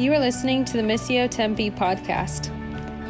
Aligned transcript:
You 0.00 0.14
are 0.14 0.18
listening 0.18 0.64
to 0.64 0.78
the 0.78 0.82
Missio 0.82 1.28
Tempe 1.28 1.70
podcast. 1.70 2.48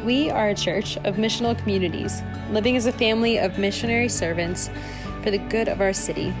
We 0.03 0.29
are 0.29 0.49
a 0.49 0.53
church 0.53 0.97
of 1.05 1.15
missional 1.15 1.57
communities, 1.57 2.21
living 2.49 2.75
as 2.75 2.85
a 2.85 2.91
family 2.91 3.39
of 3.39 3.57
missionary 3.57 4.09
servants 4.09 4.69
for 5.23 5.31
the 5.31 5.37
good 5.37 5.69
of 5.69 5.79
our 5.79 5.93
city. 5.93 6.33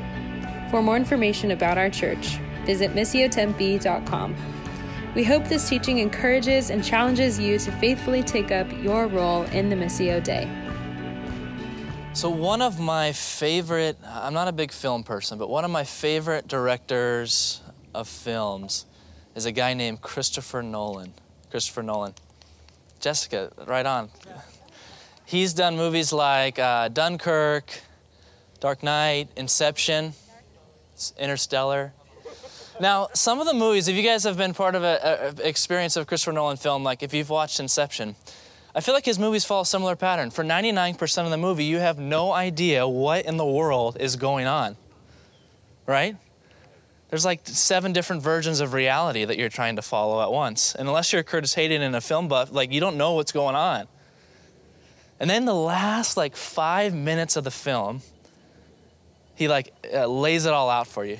For 0.69 0.81
more 0.81 0.97
information 0.97 1.51
about 1.51 1.77
our 1.77 1.89
church, 1.89 2.35
visit 2.65 2.91
missiotempe.com. 2.91 4.35
We 5.15 5.23
hope 5.23 5.45
this 5.45 5.69
teaching 5.69 5.99
encourages 5.99 6.69
and 6.69 6.83
challenges 6.83 7.39
you 7.39 7.57
to 7.57 7.71
faithfully 7.71 8.21
take 8.21 8.51
up 8.51 8.69
your 8.83 9.07
role 9.07 9.43
in 9.43 9.69
the 9.69 9.77
Missio 9.77 10.21
Dei. 10.21 10.49
So, 12.11 12.29
one 12.29 12.61
of 12.61 12.77
my 12.77 13.13
favorite, 13.13 13.97
I'm 14.05 14.33
not 14.33 14.49
a 14.49 14.51
big 14.51 14.73
film 14.73 15.03
person, 15.03 15.37
but 15.37 15.49
one 15.49 15.63
of 15.63 15.71
my 15.71 15.85
favorite 15.85 16.49
directors 16.49 17.61
of 17.95 18.09
films 18.09 18.85
is 19.35 19.45
a 19.45 19.51
guy 19.51 19.73
named 19.73 20.01
Christopher 20.01 20.61
Nolan. 20.61 21.13
Christopher 21.49 21.83
Nolan. 21.83 22.13
Jessica, 22.99 23.51
right 23.65 23.85
on. 23.85 24.09
He's 25.25 25.53
done 25.53 25.77
movies 25.77 26.11
like 26.11 26.59
uh, 26.59 26.89
Dunkirk, 26.89 27.81
Dark 28.59 28.83
Knight, 28.83 29.29
Inception, 29.35 30.13
Interstellar. 31.17 31.93
Now, 32.79 33.09
some 33.13 33.39
of 33.39 33.47
the 33.47 33.53
movies, 33.53 33.87
if 33.87 33.95
you 33.95 34.03
guys 34.03 34.23
have 34.23 34.37
been 34.37 34.53
part 34.53 34.75
of 34.75 34.83
an 34.83 35.35
experience 35.43 35.95
of 35.95 36.07
Christopher 36.07 36.33
Nolan 36.33 36.57
film, 36.57 36.83
like 36.83 37.03
if 37.03 37.13
you've 37.13 37.29
watched 37.29 37.59
Inception, 37.59 38.15
I 38.73 38.81
feel 38.81 38.93
like 38.93 39.05
his 39.05 39.19
movies 39.19 39.43
follow 39.43 39.61
a 39.61 39.65
similar 39.65 39.95
pattern. 39.95 40.31
For 40.31 40.43
99% 40.43 41.23
of 41.25 41.29
the 41.29 41.37
movie, 41.37 41.65
you 41.65 41.79
have 41.79 41.99
no 41.99 42.31
idea 42.31 42.87
what 42.87 43.25
in 43.25 43.37
the 43.37 43.45
world 43.45 43.97
is 43.99 44.15
going 44.15 44.47
on, 44.47 44.77
right? 45.85 46.15
There's 47.11 47.25
like 47.25 47.41
seven 47.43 47.91
different 47.91 48.21
versions 48.21 48.61
of 48.61 48.71
reality 48.71 49.25
that 49.25 49.37
you're 49.37 49.49
trying 49.49 49.75
to 49.75 49.81
follow 49.81 50.21
at 50.21 50.31
once. 50.31 50.73
And 50.73 50.87
unless 50.87 51.11
you're 51.11 51.23
Curtis 51.23 51.53
Hayden 51.55 51.81
and 51.81 51.93
a 51.93 51.99
film 51.99 52.29
buff, 52.29 52.53
like 52.53 52.71
you 52.71 52.79
don't 52.79 52.95
know 52.95 53.13
what's 53.13 53.33
going 53.33 53.53
on. 53.53 53.89
And 55.19 55.29
then 55.29 55.43
the 55.43 55.53
last 55.53 56.15
like 56.15 56.37
five 56.37 56.95
minutes 56.95 57.35
of 57.35 57.43
the 57.43 57.51
film, 57.51 58.01
he 59.35 59.49
like 59.49 59.73
uh, 59.93 60.07
lays 60.07 60.45
it 60.45 60.53
all 60.53 60.69
out 60.69 60.87
for 60.87 61.03
you. 61.03 61.19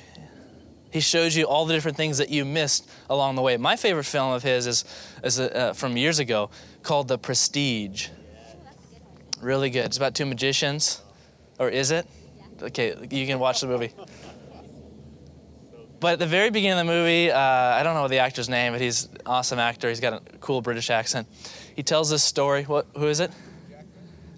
He 0.90 1.00
shows 1.00 1.36
you 1.36 1.44
all 1.44 1.66
the 1.66 1.74
different 1.74 1.98
things 1.98 2.16
that 2.18 2.30
you 2.30 2.46
missed 2.46 2.88
along 3.10 3.36
the 3.36 3.42
way. 3.42 3.58
My 3.58 3.76
favorite 3.76 4.04
film 4.04 4.32
of 4.32 4.42
his 4.42 4.66
is, 4.66 4.84
is 5.22 5.38
uh, 5.38 5.74
from 5.74 5.98
years 5.98 6.18
ago 6.18 6.48
called 6.82 7.08
The 7.08 7.18
Prestige. 7.18 8.08
Really 9.42 9.68
good. 9.68 9.84
It's 9.84 9.98
about 9.98 10.14
two 10.14 10.26
magicians. 10.26 11.02
Or 11.58 11.68
is 11.68 11.90
it? 11.90 12.06
Okay, 12.62 12.94
you 13.10 13.26
can 13.26 13.38
watch 13.38 13.60
the 13.60 13.66
movie. 13.66 13.92
But 16.02 16.14
at 16.14 16.18
the 16.18 16.26
very 16.26 16.50
beginning 16.50 16.80
of 16.80 16.84
the 16.84 16.92
movie, 16.92 17.30
uh, 17.30 17.38
I 17.38 17.84
don't 17.84 17.94
know 17.94 18.08
the 18.08 18.18
actor's 18.18 18.48
name, 18.48 18.72
but 18.72 18.80
he's 18.80 19.04
an 19.04 19.18
awesome 19.24 19.60
actor. 19.60 19.88
He's 19.88 20.00
got 20.00 20.14
a 20.14 20.38
cool 20.38 20.60
British 20.60 20.90
accent. 20.90 21.28
He 21.76 21.84
tells 21.84 22.10
this 22.10 22.24
story. 22.24 22.64
What? 22.64 22.88
Who 22.96 23.06
is 23.06 23.20
it? 23.20 23.30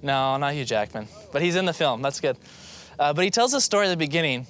No, 0.03 0.37
not 0.37 0.53
Hugh 0.53 0.67
Jackman. 0.67 1.09
But 1.33 1.41
he's 1.41 1.57
in 1.57 1.65
the 1.65 1.73
film. 1.73 2.03
That's 2.03 2.21
good. 2.21 2.37
Uh, 2.99 3.15
but 3.15 3.25
he 3.25 3.31
tells 3.31 3.51
this 3.53 3.65
story 3.65 3.87
at 3.87 3.89
the 3.89 3.97
beginning. 3.97 4.47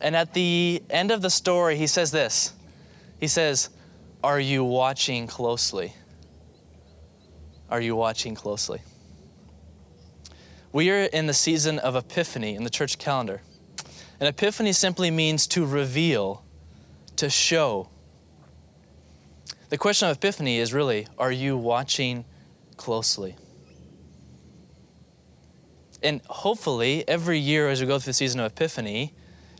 And 0.00 0.14
at 0.14 0.32
the 0.32 0.80
end 0.90 1.10
of 1.10 1.22
the 1.22 1.28
story, 1.28 1.76
he 1.76 1.88
says 1.88 2.12
this 2.12 2.52
He 3.18 3.26
says, 3.26 3.70
Are 4.22 4.38
you 4.38 4.62
watching 4.62 5.26
closely? 5.26 5.92
Are 7.68 7.80
you 7.80 7.96
watching 7.96 8.36
closely? 8.36 8.80
We 10.70 10.88
are 10.92 11.02
in 11.02 11.26
the 11.26 11.34
season 11.34 11.80
of 11.80 11.96
Epiphany 11.96 12.54
in 12.54 12.62
the 12.62 12.70
church 12.70 12.96
calendar. 12.96 13.42
And 14.20 14.28
Epiphany 14.28 14.72
simply 14.72 15.10
means 15.10 15.48
to 15.48 15.66
reveal, 15.66 16.43
to 17.16 17.30
show. 17.30 17.88
The 19.70 19.78
question 19.78 20.08
of 20.08 20.16
Epiphany 20.16 20.58
is 20.58 20.72
really 20.72 21.06
are 21.18 21.32
you 21.32 21.56
watching 21.56 22.24
closely? 22.76 23.36
And 26.02 26.20
hopefully, 26.26 27.02
every 27.08 27.38
year 27.38 27.70
as 27.70 27.80
we 27.80 27.86
go 27.86 27.98
through 27.98 28.10
the 28.10 28.14
season 28.14 28.40
of 28.40 28.52
Epiphany, 28.52 29.14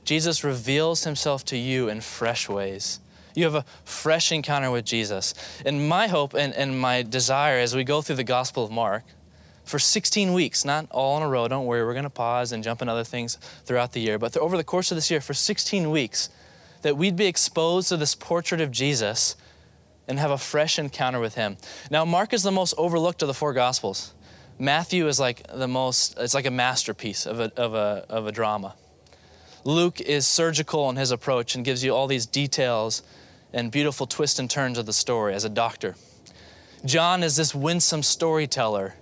Jesus 0.05 0.45
reveals 0.45 1.05
himself 1.05 1.45
to 1.47 1.56
you 1.56 1.89
in 1.89 2.03
fresh 2.03 2.49
ways. 2.49 3.01
You 3.34 3.45
have 3.45 3.55
a 3.55 3.65
fresh 3.84 4.31
encounter 4.31 4.71
with 4.71 4.84
Jesus. 4.84 5.34
And 5.65 5.89
my 5.89 6.07
hope 6.07 6.34
and, 6.34 6.53
and 6.55 6.78
my 6.78 7.03
desire 7.03 7.59
as 7.59 7.75
we 7.75 7.83
go 7.83 8.03
through 8.03 8.17
the 8.17 8.25
Gospel 8.25 8.65
of 8.65 8.71
Mark 8.71 9.05
for 9.65 9.78
16 9.78 10.34
weeks, 10.34 10.65
not 10.65 10.87
all 10.91 11.17
in 11.17 11.23
a 11.23 11.28
row, 11.28 11.49
don't 11.49 11.65
worry, 11.65 11.84
we're 11.84 11.95
going 11.95 12.05
to 12.05 12.11
pause 12.11 12.53
and 12.53 12.62
jump 12.62 12.83
in 12.83 12.89
other 12.89 13.05
things 13.05 13.37
throughout 13.65 13.93
the 13.93 14.01
year, 14.01 14.19
but 14.19 14.37
over 14.37 14.57
the 14.57 14.65
course 14.65 14.93
of 14.93 14.97
this 14.97 15.11
year, 15.11 15.21
for 15.21 15.34
16 15.34 15.91
weeks, 15.91 16.28
that 16.84 16.99
we'd 16.99 17.17
be 17.17 17.27
exposed 17.27 17.89
to 17.89 17.97
this 17.97 18.15
portrait 18.15 18.61
of 18.61 18.71
Jesus 18.71 19.37
and 20.06 20.19
have 20.19 20.31
a 20.31 20.37
fresh 20.37 20.78
encounter 20.78 21.19
with 21.19 21.34
him. 21.34 21.56
Now, 21.91 22.05
Mark 22.05 22.34
is 22.34 22.43
the 22.43 22.53
most 22.53 22.75
overlooked 22.77 23.22
of 23.22 23.27
the 23.28 23.33
four 23.33 23.55
Gospels. 23.55 24.12
Matthew 24.59 25.09
is 25.09 25.19
like 25.19 25.47
the 25.50 25.67
most, 25.67 26.19
it's 26.19 26.34
like 26.34 26.45
a 26.45 26.50
masterpiece 26.50 27.25
of 27.25 27.41
a, 27.41 27.50
of 27.56 27.72
a, 27.72 28.05
of 28.11 28.27
a 28.27 28.33
drama. 28.33 28.75
Luke 29.65 29.99
is 30.03 30.27
surgical 30.27 30.91
in 30.91 30.97
his 30.97 31.11
approach 31.11 31.55
and 31.55 31.65
gives 31.65 31.83
you 31.83 31.95
all 31.95 32.06
these 32.06 32.27
details 32.27 33.03
and 33.55 33.71
beautiful 33.71 34.06
twists 34.06 34.39
and 34.39 34.51
turns 34.51 34.77
of 34.77 34.84
the 34.84 34.93
story 34.93 35.33
as 35.33 35.45
a 35.45 35.49
doctor. 35.49 35.97
John 36.84 37.22
is 37.22 37.37
this 37.37 37.55
winsome 37.55 38.03
storyteller 38.03 38.95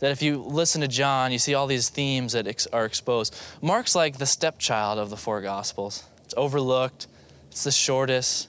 that 0.00 0.10
if 0.10 0.22
you 0.22 0.38
listen 0.38 0.80
to 0.80 0.88
John, 0.88 1.30
you 1.30 1.38
see 1.38 1.54
all 1.54 1.68
these 1.68 1.88
themes 1.88 2.32
that 2.32 2.48
ex- 2.48 2.66
are 2.72 2.84
exposed. 2.84 3.36
Mark's 3.60 3.94
like 3.94 4.18
the 4.18 4.26
stepchild 4.26 4.98
of 4.98 5.08
the 5.08 5.16
four 5.16 5.40
Gospels. 5.40 6.02
It's 6.24 6.34
overlooked, 6.36 7.06
it's 7.52 7.64
the 7.64 7.70
shortest. 7.70 8.48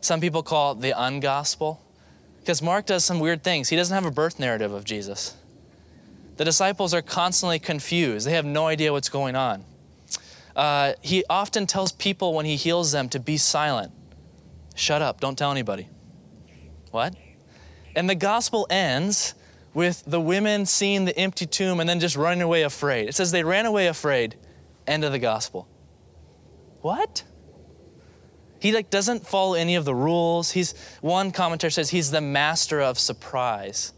Some 0.00 0.20
people 0.20 0.42
call 0.42 0.72
it 0.72 0.80
the 0.80 0.90
ungospel 0.90 1.78
because 2.40 2.60
Mark 2.60 2.84
does 2.84 3.04
some 3.04 3.20
weird 3.20 3.44
things. 3.44 3.68
He 3.68 3.76
doesn't 3.76 3.94
have 3.94 4.04
a 4.04 4.10
birth 4.10 4.40
narrative 4.40 4.72
of 4.72 4.84
Jesus. 4.84 5.36
The 6.36 6.44
disciples 6.44 6.92
are 6.92 7.00
constantly 7.00 7.60
confused, 7.60 8.26
they 8.26 8.32
have 8.32 8.44
no 8.44 8.66
idea 8.66 8.92
what's 8.92 9.08
going 9.08 9.36
on. 9.36 9.64
Uh, 10.56 10.94
he 11.00 11.24
often 11.30 11.66
tells 11.66 11.92
people 11.92 12.34
when 12.34 12.44
he 12.44 12.56
heals 12.56 12.90
them 12.90 13.08
to 13.10 13.20
be 13.20 13.36
silent. 13.36 13.92
Shut 14.74 15.00
up, 15.00 15.20
don't 15.20 15.38
tell 15.38 15.52
anybody. 15.52 15.88
What? 16.90 17.14
And 17.94 18.10
the 18.10 18.16
gospel 18.16 18.66
ends 18.68 19.34
with 19.74 20.02
the 20.06 20.20
women 20.20 20.66
seeing 20.66 21.04
the 21.04 21.16
empty 21.16 21.46
tomb 21.46 21.78
and 21.78 21.88
then 21.88 22.00
just 22.00 22.16
running 22.16 22.42
away 22.42 22.62
afraid. 22.62 23.08
It 23.08 23.14
says 23.14 23.30
they 23.30 23.44
ran 23.44 23.64
away 23.64 23.86
afraid. 23.86 24.34
End 24.88 25.04
of 25.04 25.12
the 25.12 25.20
gospel. 25.20 25.68
What? 26.80 27.22
He 28.64 28.72
like 28.72 28.88
doesn't 28.88 29.26
follow 29.26 29.52
any 29.52 29.74
of 29.74 29.84
the 29.84 29.94
rules. 29.94 30.52
He's 30.52 30.72
one 31.02 31.32
commentator 31.32 31.68
says 31.68 31.90
he's 31.90 32.10
the 32.10 32.22
master 32.22 32.80
of 32.80 32.98
surprise. 32.98 33.92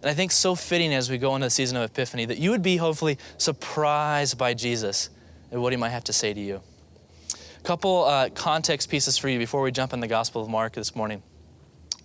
And 0.00 0.10
I 0.10 0.14
think 0.14 0.32
so 0.32 0.56
fitting 0.56 0.92
as 0.92 1.08
we 1.08 1.16
go 1.16 1.36
into 1.36 1.46
the 1.46 1.50
season 1.50 1.76
of 1.76 1.88
Epiphany 1.88 2.24
that 2.24 2.38
you 2.38 2.50
would 2.50 2.64
be 2.64 2.76
hopefully 2.76 3.18
surprised 3.38 4.36
by 4.36 4.52
Jesus 4.52 5.10
and 5.52 5.62
what 5.62 5.72
he 5.72 5.76
might 5.76 5.90
have 5.90 6.02
to 6.04 6.12
say 6.12 6.34
to 6.34 6.40
you. 6.40 6.60
A 7.56 7.62
couple 7.62 8.02
uh, 8.02 8.30
context 8.30 8.90
pieces 8.90 9.16
for 9.16 9.28
you 9.28 9.38
before 9.38 9.62
we 9.62 9.70
jump 9.70 9.92
in 9.92 10.00
the 10.00 10.08
Gospel 10.08 10.42
of 10.42 10.48
Mark 10.48 10.72
this 10.72 10.96
morning. 10.96 11.22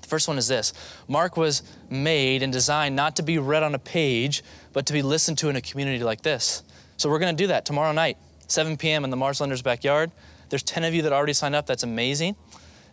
The 0.03 0.07
first 0.07 0.27
one 0.27 0.37
is 0.37 0.47
this 0.47 0.73
Mark 1.07 1.37
was 1.37 1.63
made 1.89 2.43
and 2.43 2.53
designed 2.53 2.95
not 2.95 3.15
to 3.15 3.23
be 3.23 3.39
read 3.39 3.63
on 3.63 3.73
a 3.73 3.79
page, 3.79 4.43
but 4.73 4.85
to 4.85 4.93
be 4.93 5.01
listened 5.01 5.39
to 5.39 5.49
in 5.49 5.55
a 5.55 5.61
community 5.61 6.03
like 6.03 6.21
this. 6.21 6.61
So 6.97 7.09
we're 7.09 7.17
going 7.17 7.35
to 7.35 7.43
do 7.43 7.47
that 7.47 7.65
tomorrow 7.65 7.93
night, 7.93 8.19
7 8.45 8.77
p.m. 8.77 9.03
in 9.03 9.09
the 9.09 9.17
Marshlanders 9.17 9.63
backyard. 9.63 10.11
There's 10.49 10.63
10 10.63 10.83
of 10.83 10.93
you 10.93 11.01
that 11.03 11.13
already 11.13 11.33
signed 11.33 11.55
up. 11.55 11.65
That's 11.65 11.83
amazing. 11.83 12.35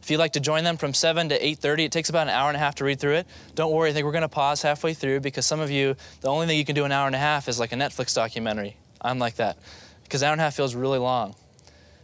If 0.03 0.11
you'd 0.11 0.19
like 0.19 0.35
to 0.35 0.41
join 0.41 0.65
them 0.65 0.77
from 0.77 0.93
7 0.93 1.31
to 1.31 1.41
8.30, 1.41 1.87
it 1.87 1.93
takes 1.93 2.11
about 2.11 2.29
an 2.29 2.35
hour 2.35 2.49
and 2.49 2.57
a 2.57 2.61
half 2.61 2.75
to 2.75 2.85
read 2.85 3.01
through 3.01 3.15
it. 3.15 3.27
Don't 3.55 3.73
worry, 3.73 3.89
I 3.89 3.93
think 3.95 4.05
we're 4.05 4.13
going 4.13 4.23
to 4.23 4.29
pause 4.29 4.61
halfway 4.61 4.93
through 4.93 5.21
because 5.21 5.47
some 5.47 5.61
of 5.61 5.71
you, 5.71 5.97
the 6.21 6.29
only 6.29 6.47
thing 6.47 6.59
you 6.59 6.65
can 6.65 6.75
do 6.75 6.85
an 6.85 6.93
hour 6.93 7.07
and 7.07 7.17
a 7.17 7.19
half 7.19 7.49
is 7.49 7.59
like 7.59 7.73
a 7.73 7.77
Netflix 7.77 8.15
documentary. 8.15 8.77
I'm 9.01 9.19
like 9.19 9.37
that 9.37 9.57
because 10.03 10.23
an 10.23 10.27
hour 10.27 10.33
and 10.33 10.41
a 10.41 10.45
half 10.45 10.55
feels 10.55 10.75
really 10.75 10.99
long. 10.99 11.35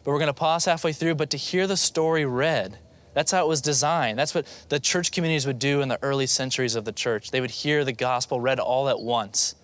But 0.03 0.12
we're 0.12 0.19
going 0.19 0.28
to 0.28 0.33
pause 0.33 0.65
halfway 0.65 0.93
through, 0.93 1.16
but 1.16 1.31
to 1.31 1.37
hear 1.37 1.67
the 1.67 1.77
story 1.77 2.25
read, 2.25 2.78
that's 3.12 3.32
how 3.32 3.44
it 3.44 3.49
was 3.49 3.61
designed. 3.61 4.19
That's 4.19 4.34
what 4.34 4.47
the 4.69 4.81
church 4.81 5.12
communities 5.12 5.47
would 5.47 5.58
do 5.58 5.82
in 5.82 5.88
the 5.88 5.99
early 6.02 6.26
centuries 6.26 6.75
of 6.75 6.85
the 6.85 6.93
church. 6.93 7.31
They 7.31 7.41
would 7.41 7.50
hear 7.50 7.85
the 7.85 7.93
gospel 7.93 8.41
read 8.41 8.61
all 8.61 8.88
at 8.88 9.00
once. 9.00 9.55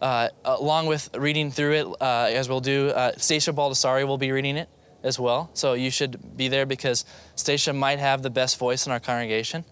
Uh, 0.00 0.28
along 0.44 0.86
with 0.86 1.10
reading 1.16 1.50
through 1.50 1.72
it, 1.72 1.86
uh, 2.00 2.30
as 2.30 2.48
we'll 2.48 2.60
do, 2.60 2.88
uh, 2.90 3.12
Stacia 3.16 3.52
Baldessari 3.52 4.06
will 4.06 4.18
be 4.18 4.30
reading 4.30 4.56
it 4.56 4.68
as 5.02 5.18
well. 5.18 5.50
So 5.54 5.72
you 5.74 5.90
should 5.90 6.36
be 6.36 6.48
there 6.48 6.66
because 6.66 7.04
Stacia 7.34 7.72
might 7.72 7.98
have 7.98 8.22
the 8.22 8.30
best 8.30 8.58
voice 8.58 8.86
in 8.86 8.92
our 8.92 9.00
congregation. 9.00 9.64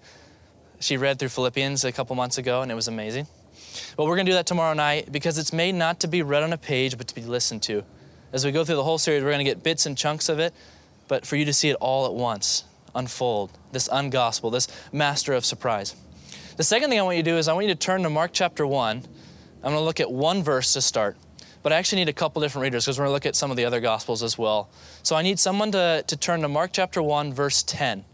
She 0.81 0.97
read 0.97 1.19
through 1.19 1.29
Philippians 1.29 1.85
a 1.85 1.93
couple 1.93 2.17
months 2.17 2.39
ago, 2.39 2.63
and 2.63 2.71
it 2.71 2.75
was 2.75 2.89
amazing. 2.89 3.27
But 3.97 4.05
we're 4.05 4.17
going 4.17 4.27
to 4.27 4.33
do 4.33 4.37
that 4.37 4.47
tomorrow 4.47 4.75
night 4.75 5.11
because 5.13 5.39
it's 5.39 5.53
made 5.53 5.75
not 5.75 6.01
to 6.01 6.09
be 6.09 6.23
read 6.23 6.43
on 6.43 6.53
a 6.53 6.59
page, 6.59 6.99
but 6.99 7.07
to 7.09 7.15
be 7.15 7.23
listened 7.23 7.63
to. 7.65 7.85
As 8.33 8.45
we 8.45 8.53
go 8.53 8.65
through 8.65 8.77
the 8.77 8.85
whole 8.85 8.99
series, 8.99 9.23
we're 9.23 9.31
going 9.31 9.45
to 9.45 9.51
get 9.51 9.63
bits 9.63 9.87
and 9.87 9.97
chunks 9.97 10.29
of 10.29 10.39
it, 10.39 10.53
but 11.09 11.25
for 11.25 11.37
you 11.37 11.45
to 11.45 11.53
see 11.53 11.71
it 11.71 11.77
all 11.81 12.07
at 12.07 12.15
once 12.15 12.65
unfold 12.97 13.51
this 13.73 13.89
ungospel, 13.89 14.51
this 14.51 14.67
master 14.93 15.35
of 15.35 15.45
surprise. 15.45 15.95
The 16.57 16.65
second 16.65 16.89
thing 16.89 16.99
I 16.99 17.03
want 17.03 17.19
you 17.19 17.23
to 17.23 17.31
do 17.31 17.37
is 17.37 17.47
I 17.47 17.53
want 17.53 17.67
you 17.67 17.75
to 17.75 17.79
turn 17.79 18.03
to 18.03 18.11
Mark 18.11 18.31
chapter 18.33 18.67
1. 18.67 19.03
I'm 19.67 19.73
going 19.73 19.81
to 19.81 19.85
look 19.85 19.99
at 19.99 20.13
one 20.13 20.45
verse 20.45 20.75
to 20.75 20.81
start, 20.81 21.17
but 21.65 21.73
I 21.73 21.77
actually 21.77 22.03
need 22.03 22.09
a 22.09 22.13
couple 22.13 22.41
different 22.41 22.63
readers 22.63 22.85
because 22.85 23.01
we're 23.01 23.07
going 23.07 23.11
to 23.11 23.15
look 23.15 23.27
at 23.27 23.35
some 23.35 23.51
of 23.51 23.57
the 23.57 23.65
other 23.65 23.81
gospels 23.81 24.23
as 24.23 24.39
well. 24.39 24.71
So 25.03 25.17
I 25.17 25.23
need 25.23 25.41
someone 25.41 25.73
to, 25.73 26.05
to 26.07 26.17
turn 26.17 26.43
to 26.43 26.49
Mark 26.49 26.71
chapter 26.73 27.03
1, 27.03 27.35
verse 27.35 27.65
10. 27.65 28.05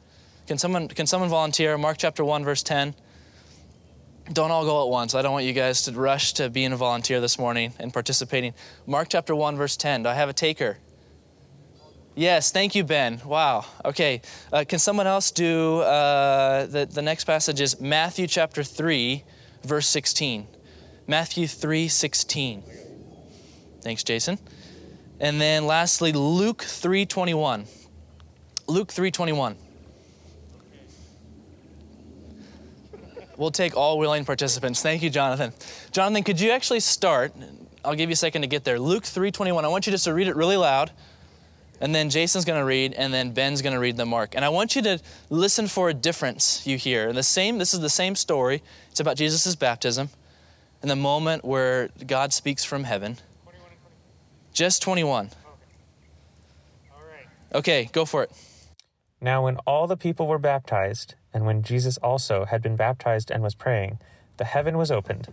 Can 0.46 0.56
someone, 0.56 0.88
can 0.88 1.06
someone 1.06 1.28
volunteer? 1.28 1.76
Mark 1.76 1.98
chapter 1.98 2.24
1, 2.24 2.42
verse 2.42 2.62
10. 2.62 2.94
Don't 4.32 4.50
all 4.50 4.64
go 4.64 4.82
at 4.82 4.90
once. 4.90 5.14
I 5.14 5.20
don't 5.20 5.32
want 5.32 5.44
you 5.44 5.52
guys 5.52 5.82
to 5.82 5.92
rush 5.92 6.32
to 6.34 6.48
being 6.48 6.72
a 6.72 6.76
volunteer 6.78 7.20
this 7.20 7.38
morning 7.38 7.74
and 7.78 7.92
participating. 7.92 8.54
Mark 8.86 9.08
chapter 9.10 9.34
1, 9.36 9.54
verse 9.58 9.76
10. 9.76 10.04
Do 10.04 10.08
I 10.08 10.14
have 10.14 10.30
a 10.30 10.32
taker? 10.32 10.78
Yes, 12.14 12.50
thank 12.50 12.74
you, 12.74 12.82
Ben. 12.82 13.20
Wow. 13.26 13.66
Okay. 13.84 14.22
Uh, 14.50 14.64
can 14.66 14.78
someone 14.78 15.06
else 15.06 15.30
do 15.30 15.80
uh, 15.80 16.64
the, 16.64 16.86
the 16.86 17.02
next 17.02 17.24
passage 17.24 17.60
is 17.60 17.78
Matthew 17.78 18.26
chapter 18.26 18.64
3, 18.64 19.22
verse 19.64 19.86
16. 19.88 20.46
Matthew 21.12 21.46
3, 21.46 21.88
16. 21.88 22.62
Thanks, 23.82 24.02
Jason. 24.02 24.38
And 25.20 25.38
then 25.38 25.66
lastly, 25.66 26.10
Luke 26.10 26.62
3, 26.62 27.04
21. 27.04 27.66
Luke 28.66 28.90
3, 28.90 29.10
21. 29.10 29.56
We'll 33.36 33.50
take 33.50 33.76
all 33.76 33.98
willing 33.98 34.24
participants. 34.24 34.80
Thank 34.80 35.02
you, 35.02 35.10
Jonathan. 35.10 35.52
Jonathan, 35.90 36.22
could 36.22 36.40
you 36.40 36.50
actually 36.50 36.80
start? 36.80 37.34
I'll 37.84 37.94
give 37.94 38.08
you 38.08 38.14
a 38.14 38.16
second 38.16 38.40
to 38.40 38.48
get 38.48 38.64
there. 38.64 38.78
Luke 38.78 39.04
3:21. 39.04 39.66
I 39.66 39.68
want 39.68 39.86
you 39.86 39.90
just 39.90 40.04
to 40.04 40.14
read 40.14 40.28
it 40.28 40.34
really 40.34 40.56
loud. 40.56 40.92
And 41.78 41.94
then 41.94 42.08
Jason's 42.08 42.46
going 42.46 42.58
to 42.58 42.64
read 42.64 42.94
and 42.94 43.12
then 43.12 43.32
Ben's 43.32 43.60
going 43.60 43.74
to 43.74 43.80
read 43.80 43.98
the 43.98 44.06
mark. 44.06 44.34
And 44.34 44.46
I 44.46 44.48
want 44.48 44.76
you 44.76 44.80
to 44.80 44.98
listen 45.28 45.66
for 45.66 45.90
a 45.90 45.94
difference 45.94 46.66
you 46.66 46.78
hear. 46.78 47.08
And 47.08 47.18
The 47.18 47.22
same 47.22 47.58
this 47.58 47.74
is 47.74 47.80
the 47.80 47.90
same 47.90 48.14
story. 48.14 48.62
It's 48.90 49.00
about 49.00 49.18
Jesus' 49.18 49.54
baptism 49.56 50.08
and 50.82 50.90
the 50.90 50.96
moment 50.96 51.44
where 51.44 51.88
God 52.06 52.32
speaks 52.32 52.64
from 52.64 52.84
heaven. 52.84 53.16
21 53.44 53.70
Just 54.52 54.82
21. 54.82 55.26
Okay. 55.26 55.34
All 56.92 56.98
right. 57.08 57.26
Okay, 57.54 57.88
go 57.92 58.04
for 58.04 58.24
it. 58.24 58.32
Now 59.20 59.44
when 59.44 59.56
all 59.58 59.86
the 59.86 59.96
people 59.96 60.26
were 60.26 60.38
baptized, 60.38 61.14
and 61.32 61.46
when 61.46 61.62
Jesus 61.62 61.96
also 61.98 62.44
had 62.44 62.60
been 62.60 62.76
baptized 62.76 63.30
and 63.30 63.42
was 63.42 63.54
praying, 63.54 63.98
the 64.36 64.44
heaven 64.44 64.76
was 64.76 64.90
opened. 64.90 65.32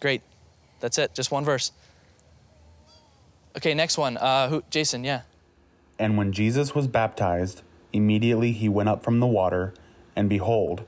Great. 0.00 0.22
That's 0.80 0.98
it. 0.98 1.14
Just 1.14 1.30
one 1.30 1.44
verse. 1.44 1.72
Okay, 3.56 3.74
next 3.74 3.98
one. 3.98 4.16
Uh, 4.16 4.48
who, 4.48 4.62
Jason, 4.70 5.04
yeah. 5.04 5.22
And 5.98 6.16
when 6.16 6.32
Jesus 6.32 6.74
was 6.74 6.88
baptized, 6.88 7.62
immediately 7.92 8.52
he 8.52 8.68
went 8.68 8.88
up 8.88 9.02
from 9.02 9.20
the 9.20 9.26
water, 9.26 9.74
and 10.16 10.28
behold, 10.28 10.84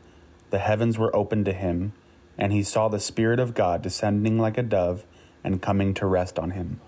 the 0.51 0.59
heavens 0.59 0.99
were 0.99 1.15
opened 1.15 1.45
to 1.47 1.53
him, 1.53 1.93
and 2.39 2.53
he 2.53 2.63
saw 2.63 2.89
the 2.89 3.01
Spirit 3.01 3.41
of 3.41 3.55
God 3.55 3.83
descending 3.83 4.39
like 4.39 4.59
a 4.59 4.63
dove 4.63 5.05
and 5.43 5.61
coming 5.63 5.95
to 5.95 6.07
rest 6.07 6.39
on 6.39 6.51
him. 6.51 6.81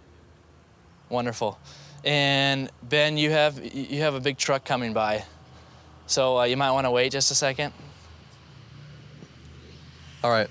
Wonderful. 1.09 1.59
And 2.05 2.71
Ben, 2.83 3.17
you 3.17 3.31
have 3.31 3.75
you 3.75 4.01
have 4.01 4.15
a 4.15 4.21
big 4.21 4.37
truck 4.37 4.65
coming 4.65 4.93
by. 4.93 5.25
So 6.07 6.39
uh, 6.39 6.45
you 6.45 6.57
might 6.57 6.71
want 6.71 6.87
to 6.87 6.91
wait 6.91 7.13
just 7.13 7.31
a 7.31 7.35
second. 7.35 7.73
All 10.23 10.31
right. 10.31 10.49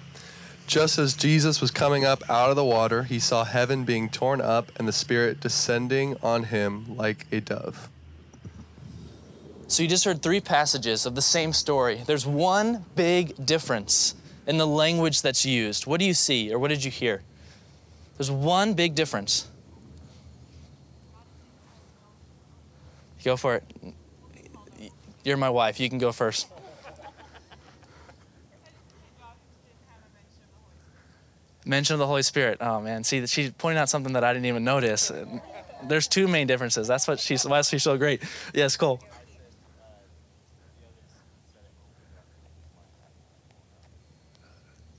Just 0.68 0.98
as 0.98 1.16
Jesus 1.16 1.62
was 1.62 1.72
coming 1.72 2.04
up 2.04 2.30
out 2.30 2.50
of 2.50 2.56
the 2.56 2.64
water, 2.64 3.04
he 3.04 3.20
saw 3.20 3.46
heaven 3.46 3.86
being 3.86 4.10
torn 4.10 4.42
up 4.42 4.72
and 4.76 4.88
the 4.88 4.92
Spirit 4.92 5.40
descending 5.40 6.18
on 6.22 6.44
him 6.44 6.98
like 6.98 7.26
a 7.32 7.40
dove. 7.40 7.90
So 9.68 9.84
you 9.84 9.90
just 9.90 10.06
heard 10.06 10.22
three 10.22 10.42
passages 10.42 11.06
of 11.06 11.16
the 11.16 11.22
same 11.22 11.54
story. 11.54 12.02
There's 12.06 12.26
one 12.26 12.86
big 12.96 13.46
difference 13.46 14.16
in 14.48 14.58
the 14.58 14.66
language 14.66 15.22
that's 15.22 15.46
used. 15.46 15.86
What 15.86 16.00
do 16.00 16.06
you 16.06 16.14
see 16.14 16.52
or 16.52 16.58
what 16.58 16.70
did 16.70 16.84
you 16.84 16.90
hear? 16.90 17.22
There's 18.18 18.32
one 18.32 18.74
big 18.74 18.96
difference. 18.96 19.48
Go 23.24 23.36
for 23.36 23.56
it. 23.56 23.64
You're 25.24 25.38
my 25.38 25.50
wife. 25.50 25.80
You 25.80 25.90
can 25.90 25.98
go 26.00 26.14
first. 26.14 26.48
Mention 31.66 31.96
of 31.96 32.00
the 32.00 32.08
Holy 32.08 32.24
Spirit. 32.24 32.60
Oh 32.62 32.80
man, 32.80 33.04
see, 33.04 33.28
she's 33.28 33.52
pointing 33.52 33.78
out 33.78 33.90
something 33.90 34.14
that 34.14 34.24
I 34.24 34.32
didn't 34.32 34.46
even 34.46 34.64
notice. 34.64 35.12
There's 35.84 36.08
two 36.08 36.30
main 36.30 36.48
differences. 36.48 36.88
That's 36.88 37.06
what 37.06 37.20
she's. 37.20 37.46
Why 37.46 37.62
she's 37.62 37.84
so 37.84 37.98
great. 37.98 38.24
Yes, 38.54 38.78
Cole. 38.78 39.02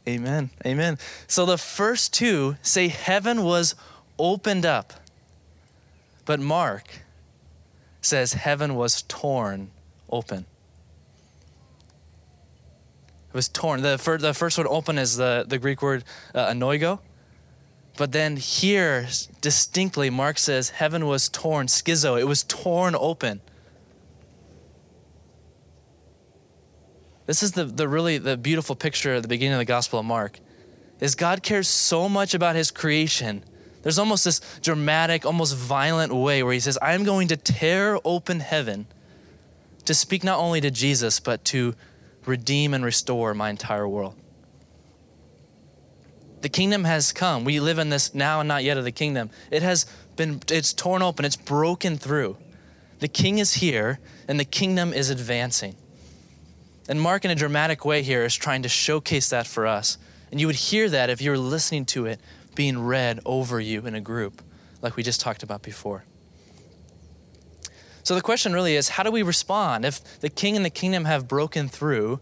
Amen. 0.09 0.49
Amen. 0.65 0.99
So 1.27 1.45
the 1.45 1.59
first 1.59 2.15
two 2.15 2.57
say 2.63 2.89
heaven 2.89 3.43
was 3.43 3.75
opened 4.19 4.65
up, 4.65 4.95
but 6.25 6.41
Mark 6.41 7.03
says 8.01 8.33
heaven 8.33 8.75
was 8.75 9.03
torn 9.03 9.71
open. 10.09 10.47
It 13.29 13.35
was 13.35 13.49
torn. 13.49 13.83
The 13.83 13.99
first, 13.99 14.23
the 14.23 14.33
first 14.33 14.57
word 14.57 14.67
open 14.69 14.97
is 14.97 15.17
the, 15.17 15.45
the 15.47 15.59
Greek 15.59 15.83
word 15.83 16.05
uh, 16.35 16.47
anoigo. 16.47 17.01
But 17.99 18.13
then 18.13 18.39
here, 18.39 19.09
distinctly, 19.43 20.09
Mark 20.09 20.39
says 20.39 20.71
heaven 20.71 21.07
was 21.07 21.29
torn, 21.29 21.67
schizo. 21.67 22.19
It 22.19 22.25
was 22.25 22.45
torn 22.45 22.95
open. 22.99 23.43
This 27.29 27.43
is 27.43 27.53
the, 27.53 27.65
the 27.67 27.87
really 27.87 28.17
the 28.17 28.39
beautiful 28.39 28.75
picture 28.75 29.17
at 29.17 29.23
the 29.23 29.29
beginning 29.29 29.53
of 29.53 29.59
the 29.59 29.67
Gospel 29.67 29.99
of 29.99 30.07
Mark. 30.07 30.41
Is 30.99 31.15
God 31.15 31.43
cares 31.43 31.69
so 31.69 32.09
much 32.09 32.33
about 32.33 32.57
his 32.57 32.71
creation. 32.71 33.45
There's 33.83 33.99
almost 33.99 34.25
this 34.25 34.41
dramatic, 34.63 35.27
almost 35.27 35.55
violent 35.55 36.11
way 36.11 36.43
where 36.43 36.55
he 36.55 36.59
says, 36.59 36.79
I 36.81 36.95
am 36.95 37.05
going 37.05 37.29
to 37.29 37.37
tear 37.37 37.99
open 38.03 38.41
heaven 38.41 38.87
to 39.85 39.93
speak 39.93 40.25
not 40.25 40.39
only 40.39 40.63
to 40.63 40.71
Jesus, 40.71 41.21
but 41.21 41.45
to 41.47 41.75
redeem 42.25 42.73
and 42.73 42.83
restore 42.83 43.35
my 43.35 43.51
entire 43.51 43.87
world. 43.87 44.15
The 46.41 46.49
kingdom 46.49 46.85
has 46.85 47.13
come. 47.13 47.45
We 47.45 47.61
live 47.61 47.79
in 47.79 47.91
this 47.91 48.15
now 48.15 48.41
and 48.41 48.49
not 48.49 48.65
yet 48.65 48.79
of 48.79 48.85
the 48.85 48.91
kingdom. 48.91 49.29
It 49.51 49.63
has 49.63 49.85
been, 50.17 50.41
it's 50.51 50.73
torn 50.73 51.03
open, 51.03 51.27
it's 51.27 51.37
broken 51.37 51.99
through. 51.99 52.39
The 53.01 53.09
king 53.09 53.37
is 53.37 53.53
here, 53.55 53.99
and 54.27 54.41
the 54.41 54.47
kingdom 54.47 54.95
is 54.95 55.11
advancing. 55.11 55.77
And 56.89 57.01
Mark, 57.01 57.25
in 57.25 57.31
a 57.31 57.35
dramatic 57.35 57.85
way, 57.85 58.03
here 58.03 58.25
is 58.25 58.35
trying 58.35 58.63
to 58.63 58.69
showcase 58.69 59.29
that 59.29 59.47
for 59.47 59.67
us. 59.67 59.99
And 60.31 60.41
you 60.41 60.47
would 60.47 60.57
hear 60.57 60.89
that 60.89 61.11
if 61.11 61.21
you 61.21 61.31
were 61.31 61.39
listening 61.39 61.85
to 61.87 62.07
it 62.07 62.21
being 62.55 62.81
read 62.81 63.21
over 63.27 63.61
you 63.61 63.87
in 63.87 63.95
a 63.95 64.01
group, 64.01 64.43
like 64.81 64.97
we 64.97 65.03
just 65.03 65.21
talked 65.21 65.43
about 65.43 65.63
before. 65.63 66.05
So 68.03 68.15
the 68.15 68.23
question 68.23 68.55
really 68.55 68.75
is 68.75 68.89
how 68.89 69.03
do 69.03 69.11
we 69.11 69.23
respond? 69.23 69.85
If 69.85 70.21
the 70.21 70.31
king 70.31 70.57
and 70.57 70.65
the 70.65 70.71
kingdom 70.71 71.05
have 71.05 71.29
broken 71.29 71.69
through, 71.69 72.21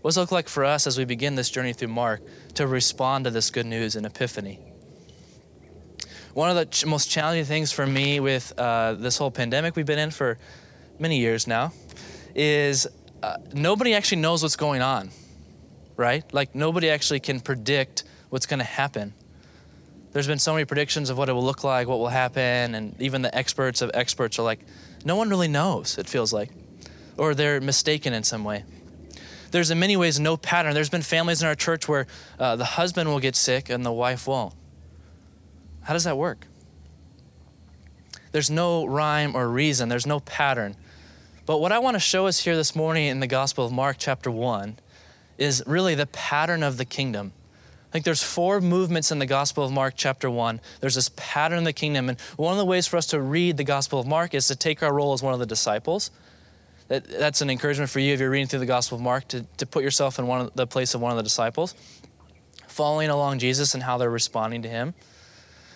what 0.00 0.10
does 0.10 0.16
it 0.16 0.20
look 0.20 0.32
like 0.32 0.48
for 0.48 0.64
us 0.64 0.86
as 0.86 0.96
we 0.96 1.04
begin 1.04 1.34
this 1.34 1.50
journey 1.50 1.74
through 1.74 1.88
Mark 1.88 2.22
to 2.54 2.66
respond 2.66 3.26
to 3.26 3.30
this 3.30 3.50
good 3.50 3.66
news 3.66 3.96
in 3.96 4.06
Epiphany? 4.06 4.60
One 6.32 6.48
of 6.48 6.56
the 6.56 6.66
ch- 6.66 6.86
most 6.86 7.10
challenging 7.10 7.44
things 7.44 7.70
for 7.70 7.86
me 7.86 8.20
with 8.20 8.52
uh, 8.58 8.94
this 8.94 9.18
whole 9.18 9.30
pandemic 9.30 9.76
we've 9.76 9.86
been 9.86 9.98
in 9.98 10.10
for 10.10 10.38
many 10.98 11.18
years 11.18 11.46
now 11.46 11.72
is 12.34 12.86
uh, 13.22 13.36
nobody 13.52 13.94
actually 13.94 14.20
knows 14.20 14.42
what's 14.42 14.56
going 14.56 14.82
on, 14.82 15.10
right? 15.96 16.24
Like 16.32 16.54
nobody 16.54 16.90
actually 16.90 17.20
can 17.20 17.40
predict 17.40 18.04
what's 18.28 18.46
going 18.46 18.58
to 18.58 18.64
happen. 18.64 19.14
There's 20.12 20.26
been 20.26 20.38
so 20.38 20.54
many 20.54 20.64
predictions 20.64 21.10
of 21.10 21.18
what 21.18 21.28
it 21.28 21.32
will 21.32 21.44
look 21.44 21.62
like, 21.62 21.88
what 21.88 21.98
will 21.98 22.08
happen, 22.08 22.74
and 22.74 23.00
even 23.00 23.22
the 23.22 23.34
experts 23.36 23.82
of 23.82 23.90
experts 23.92 24.38
are 24.38 24.42
like, 24.42 24.60
no 25.04 25.16
one 25.16 25.28
really 25.28 25.48
knows, 25.48 25.98
it 25.98 26.08
feels 26.08 26.32
like, 26.32 26.50
or 27.18 27.34
they're 27.34 27.60
mistaken 27.60 28.14
in 28.14 28.22
some 28.22 28.42
way. 28.42 28.64
There's 29.50 29.70
in 29.70 29.78
many 29.78 29.96
ways 29.96 30.18
no 30.18 30.36
pattern. 30.36 30.74
There's 30.74 30.90
been 30.90 31.02
families 31.02 31.42
in 31.42 31.48
our 31.48 31.54
church 31.54 31.88
where 31.88 32.06
uh, 32.38 32.56
the 32.56 32.64
husband 32.64 33.08
will 33.08 33.20
get 33.20 33.36
sick 33.36 33.70
and 33.70 33.84
the 33.84 33.92
wife 33.92 34.26
won't. 34.26 34.54
How 35.82 35.92
does 35.92 36.04
that 36.04 36.16
work? 36.16 36.46
There's 38.32 38.50
no 38.50 38.84
rhyme 38.86 39.36
or 39.36 39.48
reason, 39.48 39.88
there's 39.88 40.06
no 40.06 40.20
pattern. 40.20 40.76
But 41.46 41.58
what 41.58 41.70
I 41.70 41.78
want 41.78 41.94
to 41.94 42.00
show 42.00 42.26
us 42.26 42.40
here 42.40 42.56
this 42.56 42.74
morning 42.74 43.06
in 43.06 43.20
the 43.20 43.28
Gospel 43.28 43.64
of 43.64 43.70
Mark, 43.70 43.98
chapter 44.00 44.32
1, 44.32 44.80
is 45.38 45.62
really 45.64 45.94
the 45.94 46.06
pattern 46.06 46.64
of 46.64 46.76
the 46.76 46.84
kingdom. 46.84 47.32
I 47.88 47.92
think 47.92 48.04
there's 48.04 48.22
four 48.22 48.60
movements 48.60 49.12
in 49.12 49.20
the 49.20 49.26
Gospel 49.26 49.62
of 49.62 49.70
Mark, 49.70 49.94
chapter 49.96 50.28
1. 50.28 50.60
There's 50.80 50.96
this 50.96 51.08
pattern 51.14 51.58
in 51.58 51.64
the 51.64 51.72
kingdom. 51.72 52.08
And 52.08 52.20
one 52.36 52.50
of 52.50 52.58
the 52.58 52.64
ways 52.64 52.88
for 52.88 52.96
us 52.96 53.06
to 53.06 53.20
read 53.20 53.58
the 53.58 53.64
Gospel 53.64 54.00
of 54.00 54.08
Mark 54.08 54.34
is 54.34 54.48
to 54.48 54.56
take 54.56 54.82
our 54.82 54.92
role 54.92 55.12
as 55.12 55.22
one 55.22 55.34
of 55.34 55.38
the 55.38 55.46
disciples. 55.46 56.10
That, 56.88 57.04
that's 57.04 57.40
an 57.42 57.48
encouragement 57.48 57.90
for 57.90 58.00
you 58.00 58.12
if 58.12 58.18
you're 58.18 58.28
reading 58.28 58.48
through 58.48 58.58
the 58.58 58.66
Gospel 58.66 58.96
of 58.96 59.02
Mark 59.02 59.28
to, 59.28 59.46
to 59.58 59.66
put 59.66 59.84
yourself 59.84 60.18
in 60.18 60.26
one 60.26 60.40
of 60.40 60.54
the 60.56 60.66
place 60.66 60.94
of 60.94 61.00
one 61.00 61.12
of 61.12 61.16
the 61.16 61.22
disciples, 61.22 61.76
following 62.66 63.08
along 63.08 63.38
Jesus 63.38 63.72
and 63.72 63.84
how 63.84 63.98
they're 63.98 64.10
responding 64.10 64.62
to 64.62 64.68
him. 64.68 64.94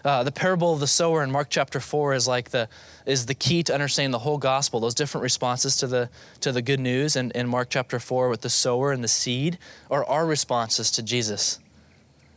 Uh, 0.04 0.23
the 0.23 0.33
parable 0.33 0.73
of 0.73 0.80
the 0.80 0.87
sower 0.87 1.23
in 1.23 1.30
Mark 1.30 1.49
chapter 1.50 1.80
four 1.80 2.14
is 2.14 2.26
like 2.26 2.50
the 2.50 2.69
is 3.07 3.26
the 3.26 3.35
key 3.35 3.62
to 3.62 3.75
understanding 3.75 4.12
the 4.12 4.19
whole 4.21 4.38
gospel. 4.38 4.80
Those 4.80 4.95
different 4.95 5.23
responses 5.23 5.76
to 5.78 5.87
the 5.87 6.11
to 6.40 6.52
the 6.52 6.62
good 6.62 6.80
news 6.80 7.16
in, 7.16 7.30
in 7.33 7.49
Mark 7.49 7.69
chapter 7.71 7.99
four 7.99 8.28
with 8.28 8.40
the 8.40 8.50
sower 8.50 8.92
and 8.92 9.04
the 9.04 9.09
seed 9.09 9.59
are 9.90 10.04
our 10.07 10.26
responses 10.26 10.90
to 10.92 11.02
Jesus 11.02 11.59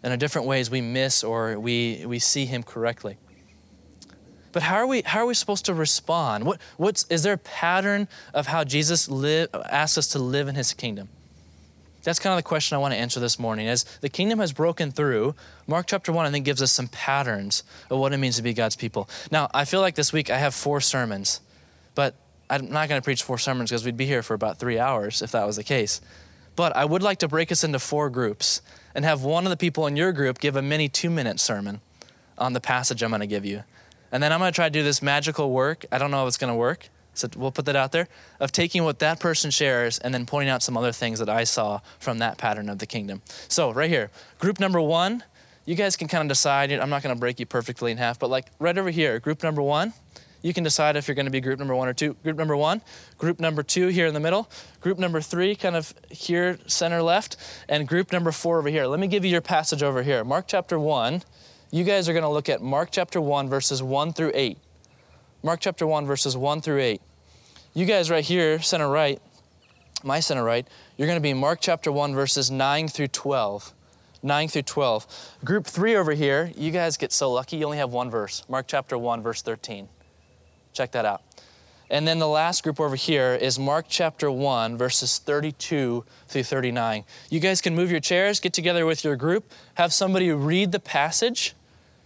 and 0.03 0.11
in 0.11 0.19
different 0.19 0.45
ways 0.45 0.69
we 0.69 0.81
miss 0.81 1.23
or 1.23 1.57
we, 1.57 2.03
we 2.05 2.19
see 2.19 2.45
him 2.45 2.61
correctly. 2.61 3.17
But 4.51 4.61
how 4.61 4.75
are 4.75 4.85
we 4.85 5.01
how 5.01 5.21
are 5.21 5.25
we 5.25 5.33
supposed 5.33 5.65
to 5.65 5.73
respond? 5.73 6.43
What 6.45 6.61
what's 6.77 7.05
is 7.09 7.23
there 7.23 7.33
a 7.33 7.37
pattern 7.39 8.07
of 8.35 8.45
how 8.45 8.63
Jesus 8.63 9.09
live, 9.09 9.49
asks 9.53 9.97
us 9.97 10.07
to 10.09 10.19
live 10.19 10.47
in 10.47 10.53
his 10.53 10.73
kingdom? 10.73 11.09
That's 12.03 12.19
kind 12.19 12.33
of 12.33 12.37
the 12.37 12.43
question 12.43 12.75
I 12.75 12.79
want 12.79 12.93
to 12.93 12.99
answer 12.99 13.19
this 13.19 13.39
morning. 13.39 13.67
As 13.67 13.83
the 14.01 14.09
kingdom 14.09 14.39
has 14.39 14.51
broken 14.51 14.91
through, 14.91 15.35
Mark 15.67 15.87
chapter 15.87 16.11
1 16.11 16.25
I 16.25 16.31
think 16.31 16.45
gives 16.45 16.61
us 16.61 16.71
some 16.71 16.89
patterns 16.89 17.63
of 17.89 17.97
what 17.99 18.13
it 18.13 18.17
means 18.17 18.35
to 18.35 18.41
be 18.41 18.53
God's 18.53 18.75
people. 18.75 19.09
Now, 19.31 19.49
I 19.53 19.65
feel 19.65 19.79
like 19.81 19.95
this 19.95 20.11
week 20.11 20.29
I 20.29 20.37
have 20.37 20.53
four 20.53 20.81
sermons, 20.81 21.39
but 21.95 22.15
I'm 22.49 22.69
not 22.69 22.89
going 22.89 22.99
to 22.99 23.03
preach 23.03 23.23
four 23.23 23.37
sermons 23.37 23.69
because 23.69 23.85
we'd 23.85 23.97
be 23.97 24.05
here 24.05 24.21
for 24.21 24.33
about 24.33 24.59
3 24.59 24.77
hours 24.79 25.21
if 25.21 25.31
that 25.31 25.47
was 25.47 25.55
the 25.55 25.63
case. 25.63 26.01
But 26.55 26.75
I 26.75 26.85
would 26.85 27.01
like 27.01 27.19
to 27.19 27.27
break 27.27 27.51
us 27.51 27.63
into 27.63 27.79
four 27.79 28.09
groups 28.09 28.61
and 28.93 29.05
have 29.05 29.23
one 29.23 29.45
of 29.45 29.49
the 29.49 29.57
people 29.57 29.87
in 29.87 29.95
your 29.95 30.11
group 30.11 30.39
give 30.39 30.55
a 30.55 30.61
mini 30.61 30.89
2-minute 30.89 31.39
sermon 31.39 31.81
on 32.37 32.53
the 32.53 32.61
passage 32.61 33.01
I'm 33.01 33.09
going 33.09 33.21
to 33.21 33.27
give 33.27 33.45
you. 33.45 33.63
And 34.11 34.21
then 34.21 34.31
I'm 34.31 34.39
going 34.39 34.51
to 34.51 34.55
try 34.55 34.67
to 34.67 34.71
do 34.71 34.83
this 34.83 35.01
magical 35.01 35.51
work. 35.51 35.85
I 35.91 35.97
don't 35.97 36.11
know 36.11 36.23
if 36.23 36.27
it's 36.27 36.37
going 36.37 36.51
to 36.51 36.55
work. 36.55 36.89
So 37.13 37.27
we'll 37.35 37.51
put 37.51 37.65
that 37.65 37.75
out 37.75 37.91
there 37.91 38.07
of 38.39 38.51
taking 38.51 38.83
what 38.83 38.99
that 38.99 39.19
person 39.19 39.51
shares 39.51 39.99
and 39.99 40.13
then 40.13 40.25
pointing 40.25 40.49
out 40.49 40.63
some 40.63 40.77
other 40.77 40.91
things 40.91 41.19
that 41.19 41.29
I 41.29 41.43
saw 41.43 41.79
from 41.99 42.19
that 42.19 42.37
pattern 42.37 42.69
of 42.69 42.79
the 42.79 42.85
kingdom. 42.85 43.21
So, 43.47 43.71
right 43.71 43.89
here, 43.89 44.09
group 44.39 44.59
number 44.59 44.81
one, 44.81 45.23
you 45.65 45.75
guys 45.75 45.95
can 45.95 46.07
kind 46.07 46.21
of 46.21 46.27
decide. 46.27 46.71
I'm 46.71 46.89
not 46.89 47.03
going 47.03 47.15
to 47.15 47.19
break 47.19 47.39
you 47.39 47.45
perfectly 47.45 47.91
in 47.91 47.97
half, 47.97 48.19
but 48.19 48.29
like 48.29 48.47
right 48.59 48.77
over 48.77 48.89
here, 48.89 49.19
group 49.19 49.43
number 49.43 49.61
one, 49.61 49.93
you 50.41 50.53
can 50.53 50.63
decide 50.63 50.97
if 50.97 51.07
you're 51.07 51.15
going 51.15 51.25
to 51.25 51.31
be 51.31 51.39
group 51.39 51.59
number 51.59 51.75
one 51.75 51.87
or 51.87 51.93
two. 51.93 52.15
Group 52.23 52.37
number 52.37 52.57
one, 52.57 52.81
group 53.17 53.39
number 53.39 53.63
two 53.63 53.87
here 53.87 54.07
in 54.07 54.13
the 54.13 54.19
middle, 54.19 54.49
group 54.81 54.99
number 54.99 55.21
three 55.21 55.55
kind 55.55 55.75
of 55.75 55.93
here, 56.09 56.57
center 56.67 57.01
left, 57.01 57.37
and 57.69 57.87
group 57.87 58.11
number 58.11 58.31
four 58.31 58.59
over 58.59 58.69
here. 58.69 58.85
Let 58.85 58.99
me 58.99 59.07
give 59.07 59.23
you 59.23 59.31
your 59.31 59.41
passage 59.41 59.81
over 59.81 60.03
here. 60.03 60.25
Mark 60.25 60.45
chapter 60.47 60.77
one, 60.77 61.23
you 61.73 61.83
guys 61.83 62.07
are 62.07 62.13
going 62.13 62.21
to 62.21 62.29
look 62.29 62.49
at 62.49 62.61
Mark 62.61 62.89
chapter 62.91 63.19
1, 63.19 63.49
verses 63.49 63.81
1 63.81 64.13
through 64.13 64.31
8. 64.35 64.59
Mark 65.45 65.59
chapter 65.59 65.85
1, 65.85 66.05
verses 66.05 66.37
1 66.37 66.61
through 66.61 66.79
8. 66.79 67.01
You 67.73 67.85
guys 67.85 68.09
right 68.09 68.23
here, 68.23 68.61
center 68.61 68.87
right, 68.87 69.21
my 70.01 70.21
center 70.21 70.41
right, 70.41 70.65
you're 70.95 71.05
going 71.05 71.17
to 71.17 71.21
be 71.21 71.33
Mark 71.33 71.59
chapter 71.59 71.91
1, 71.91 72.15
verses 72.15 72.49
9 72.49 72.87
through 72.87 73.09
12. 73.09 73.73
9 74.23 74.47
through 74.47 74.61
12. 74.61 75.35
Group 75.43 75.67
3 75.67 75.97
over 75.97 76.13
here, 76.13 76.49
you 76.55 76.71
guys 76.71 76.95
get 76.95 77.11
so 77.11 77.29
lucky, 77.29 77.57
you 77.57 77.65
only 77.65 77.77
have 77.77 77.91
one 77.91 78.09
verse. 78.09 78.45
Mark 78.47 78.67
chapter 78.69 78.97
1, 78.97 79.21
verse 79.21 79.41
13. 79.41 79.89
Check 80.71 80.93
that 80.93 81.03
out. 81.03 81.21
And 81.89 82.07
then 82.07 82.19
the 82.19 82.27
last 82.27 82.63
group 82.63 82.79
over 82.79 82.95
here 82.95 83.35
is 83.35 83.59
Mark 83.59 83.87
chapter 83.89 84.31
1, 84.31 84.77
verses 84.77 85.17
32 85.17 86.05
through 86.29 86.43
39. 86.43 87.03
You 87.29 87.41
guys 87.41 87.59
can 87.59 87.75
move 87.75 87.91
your 87.91 87.99
chairs, 87.99 88.39
get 88.39 88.53
together 88.53 88.85
with 88.85 89.03
your 89.03 89.17
group, 89.17 89.51
have 89.73 89.91
somebody 89.91 90.31
read 90.31 90.71
the 90.71 90.79
passage 90.79 91.53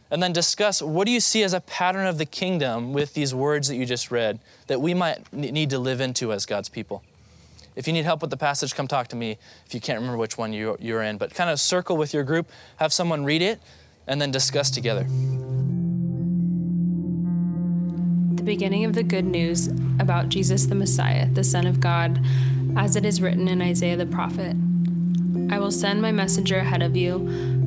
and 0.10 0.24
then 0.24 0.34
discuss 0.34 0.82
what 0.82 1.06
do 1.06 1.12
you 1.12 1.20
see 1.20 1.44
as 1.44 1.54
a 1.54 1.62
pattern 1.62 2.08
of 2.08 2.18
the 2.18 2.26
kingdom 2.26 2.94
with 2.94 3.14
these 3.14 3.34
words 3.34 3.68
that 3.68 3.76
you 3.76 3.86
just 3.86 4.12
read 4.12 4.40
that 4.68 4.82
we 4.82 4.94
might 4.94 5.32
need 5.34 5.70
to 5.70 5.80
live 5.80 6.02
into 6.02 6.32
as 6.32 6.46
God's 6.46 6.70
people. 6.70 7.04
If 7.76 7.86
you 7.88 7.94
need 7.94 8.06
help 8.06 8.22
with 8.22 8.32
the 8.32 8.38
passage, 8.38 8.74
come 8.74 8.88
talk 8.88 9.08
to 9.10 9.16
me 9.16 9.38
if 9.66 9.74
you 9.74 9.80
can't 9.80 10.00
remember 10.00 10.18
which 10.18 10.38
one 10.38 10.52
you're, 10.52 10.78
you're 10.80 11.04
in. 11.04 11.18
But 11.18 11.34
kind 11.36 11.50
of 11.50 11.60
circle 11.60 11.96
with 11.96 12.14
your 12.14 12.24
group, 12.24 12.50
have 12.78 12.92
someone 12.92 13.24
read 13.24 13.44
it, 13.44 13.60
and 14.08 14.20
then 14.20 14.32
discuss 14.32 14.72
together. 14.72 15.04
The 18.36 18.44
beginning 18.44 18.86
of 18.86 18.94
the 18.94 19.04
good 19.04 19.26
news 19.26 19.68
about 20.00 20.30
Jesus 20.30 20.66
the 20.66 20.76
Messiah, 20.76 21.30
the 21.30 21.44
Son 21.44 21.68
of 21.68 21.80
God, 21.80 22.20
as 22.76 22.96
it 22.96 23.06
is 23.06 23.22
written 23.22 23.48
in 23.48 23.62
Isaiah 23.62 23.98
the 23.98 24.06
prophet 24.06 24.56
I 25.50 25.60
will 25.60 25.72
send 25.72 26.02
my 26.02 26.12
messenger 26.12 26.58
ahead 26.58 26.82
of 26.82 26.98
you 26.98 27.20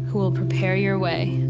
who 0.08 0.18
will 0.18 0.32
prepare 0.32 0.76
your 0.76 0.98
way 0.98 1.49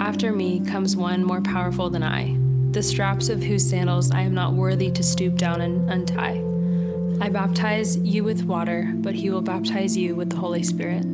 After 0.00 0.32
me 0.32 0.60
comes 0.60 0.96
one 0.96 1.22
more 1.22 1.42
powerful 1.42 1.90
than 1.90 2.02
I, 2.02 2.34
the 2.70 2.82
straps 2.82 3.28
of 3.28 3.42
whose 3.42 3.68
sandals 3.68 4.10
I 4.10 4.22
am 4.22 4.32
not 4.32 4.54
worthy 4.54 4.90
to 4.92 5.02
stoop 5.02 5.36
down 5.36 5.60
and 5.60 5.90
untie. 5.90 6.42
I 7.22 7.28
baptize 7.28 7.98
you 7.98 8.24
with 8.24 8.44
water, 8.44 8.90
but 8.94 9.14
he 9.14 9.28
will 9.28 9.42
baptize 9.42 9.98
you 9.98 10.14
with 10.14 10.30
the 10.30 10.38
Holy 10.38 10.62
Spirit. 10.62 11.04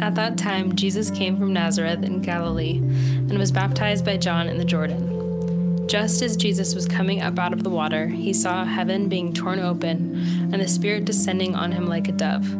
At 0.00 0.14
that 0.14 0.38
time, 0.38 0.74
Jesus 0.74 1.10
came 1.10 1.36
from 1.36 1.52
Nazareth 1.52 2.02
in 2.04 2.22
Galilee 2.22 2.78
and 2.78 3.38
was 3.38 3.52
baptized 3.52 4.02
by 4.02 4.16
John 4.16 4.48
in 4.48 4.56
the 4.56 4.64
Jordan. 4.64 5.86
Just 5.86 6.22
as 6.22 6.34
Jesus 6.34 6.74
was 6.74 6.88
coming 6.88 7.20
up 7.20 7.38
out 7.38 7.52
of 7.52 7.62
the 7.62 7.70
water, 7.70 8.06
he 8.06 8.32
saw 8.32 8.64
heaven 8.64 9.10
being 9.10 9.34
torn 9.34 9.60
open 9.60 10.50
and 10.50 10.58
the 10.58 10.68
Spirit 10.68 11.04
descending 11.04 11.54
on 11.54 11.70
him 11.70 11.86
like 11.86 12.08
a 12.08 12.12
dove. 12.12 12.50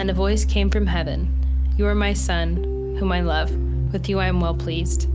And 0.00 0.08
a 0.08 0.14
voice 0.14 0.46
came 0.46 0.70
from 0.70 0.86
heaven 0.86 1.28
You 1.76 1.86
are 1.86 1.94
my 1.94 2.14
Son, 2.14 2.96
whom 2.98 3.12
I 3.12 3.20
love. 3.20 3.54
With 3.92 4.08
you 4.08 4.18
I 4.18 4.26
am 4.26 4.40
well 4.40 4.54
pleased. 4.54 5.06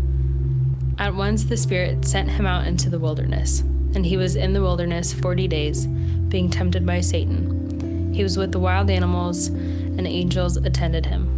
At 0.99 1.15
once 1.15 1.45
the 1.45 1.57
Spirit 1.57 2.05
sent 2.05 2.29
him 2.29 2.45
out 2.45 2.67
into 2.67 2.91
the 2.91 2.99
wilderness, 2.99 3.61
and 3.95 4.05
he 4.05 4.17
was 4.17 4.35
in 4.35 4.53
the 4.53 4.61
wilderness 4.61 5.13
forty 5.13 5.47
days, 5.47 5.87
being 5.87 6.49
tempted 6.49 6.85
by 6.85 7.01
Satan. 7.01 8.13
He 8.13 8.21
was 8.21 8.37
with 8.37 8.51
the 8.51 8.59
wild 8.59 8.91
animals, 8.91 9.47
and 9.47 10.05
angels 10.05 10.57
attended 10.57 11.07
him. 11.07 11.33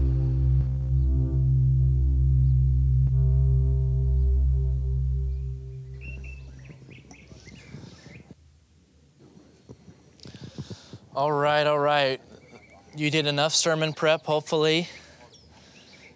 All 11.15 11.31
right, 11.31 11.65
all 11.65 11.79
right. 11.79 12.21
You 12.95 13.09
did 13.09 13.27
enough 13.27 13.53
sermon 13.53 13.93
prep, 13.93 14.25
hopefully. 14.25 14.89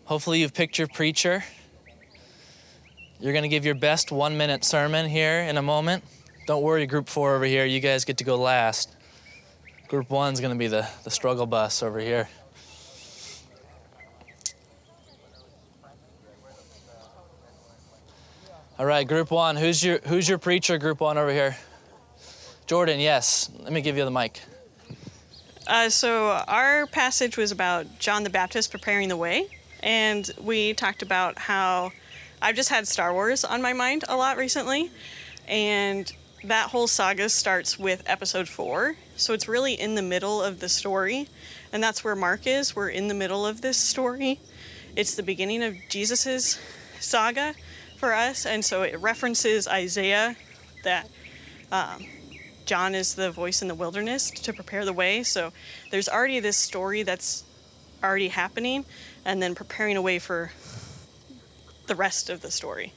Hopefully, 0.06 0.42
you've 0.42 0.54
picked 0.54 0.78
your 0.78 0.88
preacher. 0.88 1.46
You're 3.22 3.32
going 3.32 3.44
to 3.44 3.50
give 3.50 3.64
your 3.64 3.76
best 3.76 4.12
one 4.12 4.36
minute 4.36 4.66
sermon 4.66 5.08
here 5.08 5.40
in 5.40 5.56
a 5.56 5.62
moment. 5.62 6.04
Don't 6.46 6.62
worry, 6.62 6.86
group 6.86 7.08
four 7.08 7.36
over 7.36 7.46
here. 7.46 7.64
You 7.64 7.80
guys 7.80 8.04
get 8.04 8.18
to 8.18 8.26
go 8.26 8.36
last. 8.36 8.94
Group 9.88 10.10
one's 10.10 10.42
going 10.42 10.52
to 10.52 10.60
be 10.60 10.68
the, 10.68 10.86
the 11.06 11.10
struggle 11.10 11.46
bus 11.46 11.82
over 11.82 12.02
here. 12.02 12.28
All 18.78 18.86
right, 18.86 19.08
group 19.08 19.32
one. 19.32 19.56
Who's 19.56 19.82
your, 19.82 20.00
who's 20.00 20.28
your 20.28 20.38
preacher, 20.38 20.78
group 20.78 21.00
one 21.00 21.18
over 21.18 21.32
here? 21.32 21.56
Jordan, 22.68 23.00
yes. 23.00 23.50
Let 23.58 23.72
me 23.72 23.80
give 23.80 23.96
you 23.96 24.04
the 24.04 24.12
mic. 24.12 24.42
Uh, 25.66 25.88
so, 25.88 26.44
our 26.46 26.88
passage 26.88 27.38
was 27.38 27.54
about 27.54 28.00
John 28.00 28.24
the 28.24 28.30
Baptist 28.30 28.70
preparing 28.70 29.08
the 29.08 29.16
way 29.16 29.48
and 29.84 30.32
we 30.42 30.74
talked 30.74 31.04
about 31.04 31.38
how 31.38 31.92
I've 32.42 32.56
just 32.56 32.70
had 32.70 32.88
Star 32.88 33.14
Wars 33.14 33.44
on 33.44 33.62
my 33.62 33.74
mind 33.74 34.06
a 34.10 34.16
lot 34.16 34.38
recently, 34.38 34.90
and 35.48 36.12
that 36.44 36.70
whole 36.70 36.88
saga 36.88 37.30
starts 37.30 37.78
with 37.78 38.02
episode 38.06 38.48
four. 38.48 38.96
So 39.16 39.34
it's 39.34 39.48
really 39.48 39.74
in 39.74 39.96
the 39.96 40.02
middle 40.02 40.42
of 40.42 40.60
the 40.60 40.70
story, 40.70 41.28
and 41.72 41.84
that's 41.84 42.04
where 42.04 42.16
Mark 42.16 42.48
is. 42.48 42.76
We're 42.76 42.90
in 42.90 43.08
the 43.08 43.14
middle 43.14 43.46
of 43.46 43.62
this 43.62 43.78
story. 43.78 44.40
It's 44.96 45.16
the 45.16 45.24
beginning 45.24 45.64
of 45.64 45.76
Jesus's 45.90 46.60
saga 47.00 47.54
for 47.98 48.14
us, 48.14 48.46
and 48.46 48.64
so 48.64 48.82
it 48.84 49.00
references 49.00 49.68
Isaiah 49.68 50.36
that 50.84 51.10
um, 51.72 52.06
John 52.66 52.96
is 52.96 53.16
the 53.16 53.32
voice 53.32 53.62
in 53.62 53.68
the 53.68 53.76
wilderness 53.76 54.32
to 54.32 54.54
prepare 54.54 54.86
the 54.86 54.94
way. 54.94 55.24
So 55.24 55.52
there's 55.92 56.08
already 56.08 56.40
this 56.40 56.58
story 56.58 57.04
that's 57.04 57.44
already 58.04 58.28
happening, 58.28 58.86
and 59.26 59.42
then 59.42 59.56
preparing 59.56 59.98
a 59.98 60.02
way 60.02 60.20
for 60.20 60.52
the 61.88 61.96
rest 61.96 62.30
of 62.30 62.42
the 62.42 62.52
story. 62.52 62.94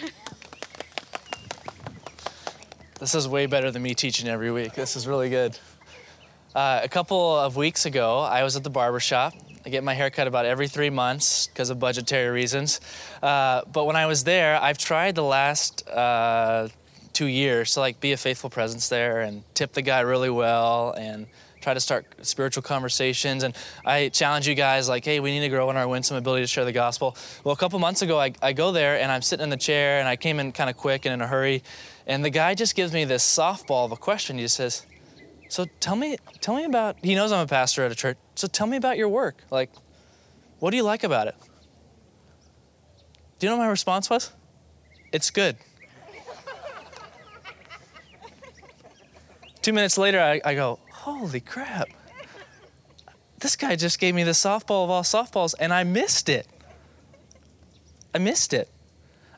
This 3.00 3.14
is 3.14 3.26
way 3.26 3.46
better 3.46 3.70
than 3.70 3.80
me 3.80 3.94
teaching 3.94 4.28
every 4.28 4.50
week. 4.50 4.74
This 4.74 4.94
is 4.94 5.06
really 5.06 5.30
good. 5.30 5.58
Uh, 6.54 6.80
a 6.82 6.88
couple 6.88 7.34
of 7.34 7.56
weeks 7.56 7.86
ago, 7.86 8.18
I 8.18 8.42
was 8.42 8.56
at 8.56 8.62
the 8.62 8.68
barber 8.68 9.00
shop. 9.00 9.32
I 9.64 9.70
get 9.70 9.82
my 9.82 9.94
hair 9.94 10.10
cut 10.10 10.26
about 10.26 10.44
every 10.44 10.68
three 10.68 10.90
months 10.90 11.46
because 11.46 11.70
of 11.70 11.78
budgetary 11.78 12.28
reasons. 12.28 12.78
Uh, 13.22 13.62
but 13.72 13.86
when 13.86 13.96
I 13.96 14.04
was 14.04 14.24
there, 14.24 14.60
I've 14.60 14.76
tried 14.76 15.14
the 15.14 15.22
last 15.22 15.88
uh, 15.88 16.68
two 17.14 17.24
years 17.24 17.72
to 17.72 17.80
like 17.80 18.00
be 18.00 18.12
a 18.12 18.18
faithful 18.18 18.50
presence 18.50 18.90
there 18.90 19.22
and 19.22 19.44
tip 19.54 19.72
the 19.72 19.80
guy 19.80 20.00
really 20.00 20.28
well 20.28 20.92
and 20.92 21.26
try 21.60 21.74
to 21.74 21.80
start 21.80 22.06
spiritual 22.22 22.62
conversations. 22.62 23.42
And 23.42 23.54
I 23.84 24.08
challenge 24.08 24.48
you 24.48 24.54
guys, 24.54 24.88
like, 24.88 25.04
hey, 25.04 25.20
we 25.20 25.30
need 25.30 25.40
to 25.40 25.48
grow 25.48 25.70
in 25.70 25.76
our 25.76 25.86
winsome 25.86 26.16
ability 26.16 26.42
to 26.42 26.46
share 26.46 26.64
the 26.64 26.72
gospel. 26.72 27.16
Well, 27.44 27.52
a 27.52 27.56
couple 27.56 27.78
months 27.78 28.02
ago, 28.02 28.18
I, 28.18 28.32
I 28.42 28.52
go 28.52 28.72
there 28.72 28.98
and 28.98 29.12
I'm 29.12 29.22
sitting 29.22 29.44
in 29.44 29.50
the 29.50 29.56
chair 29.56 30.00
and 30.00 30.08
I 30.08 30.16
came 30.16 30.40
in 30.40 30.52
kind 30.52 30.70
of 30.70 30.76
quick 30.76 31.04
and 31.04 31.14
in 31.14 31.20
a 31.20 31.26
hurry. 31.26 31.62
And 32.06 32.24
the 32.24 32.30
guy 32.30 32.54
just 32.54 32.74
gives 32.74 32.92
me 32.92 33.04
this 33.04 33.24
softball 33.24 33.84
of 33.84 33.92
a 33.92 33.96
question. 33.96 34.36
He 34.36 34.44
just 34.44 34.56
says, 34.56 34.86
so 35.48 35.66
tell 35.80 35.96
me, 35.96 36.16
tell 36.40 36.56
me 36.56 36.64
about, 36.64 36.96
he 37.02 37.14
knows 37.14 37.32
I'm 37.32 37.44
a 37.44 37.46
pastor 37.46 37.84
at 37.84 37.92
a 37.92 37.94
church. 37.94 38.16
So 38.36 38.46
tell 38.46 38.66
me 38.66 38.76
about 38.76 38.96
your 38.96 39.08
work. 39.08 39.44
Like, 39.50 39.70
what 40.58 40.70
do 40.70 40.76
you 40.76 40.82
like 40.82 41.04
about 41.04 41.26
it? 41.26 41.34
Do 43.38 43.46
you 43.46 43.50
know 43.50 43.56
what 43.56 43.64
my 43.64 43.70
response 43.70 44.08
was? 44.08 44.32
It's 45.12 45.30
good. 45.30 45.56
Two 49.62 49.72
minutes 49.72 49.98
later, 49.98 50.20
I, 50.20 50.40
I 50.44 50.54
go, 50.54 50.78
holy 51.00 51.40
crap. 51.40 51.88
This 53.38 53.56
guy 53.56 53.74
just 53.74 53.98
gave 53.98 54.14
me 54.14 54.22
the 54.22 54.32
softball 54.32 54.84
of 54.84 54.90
all 54.90 55.02
softballs, 55.02 55.54
and 55.58 55.72
I 55.72 55.82
missed 55.82 56.28
it. 56.28 56.46
I 58.14 58.18
missed 58.18 58.52
it. 58.52 58.68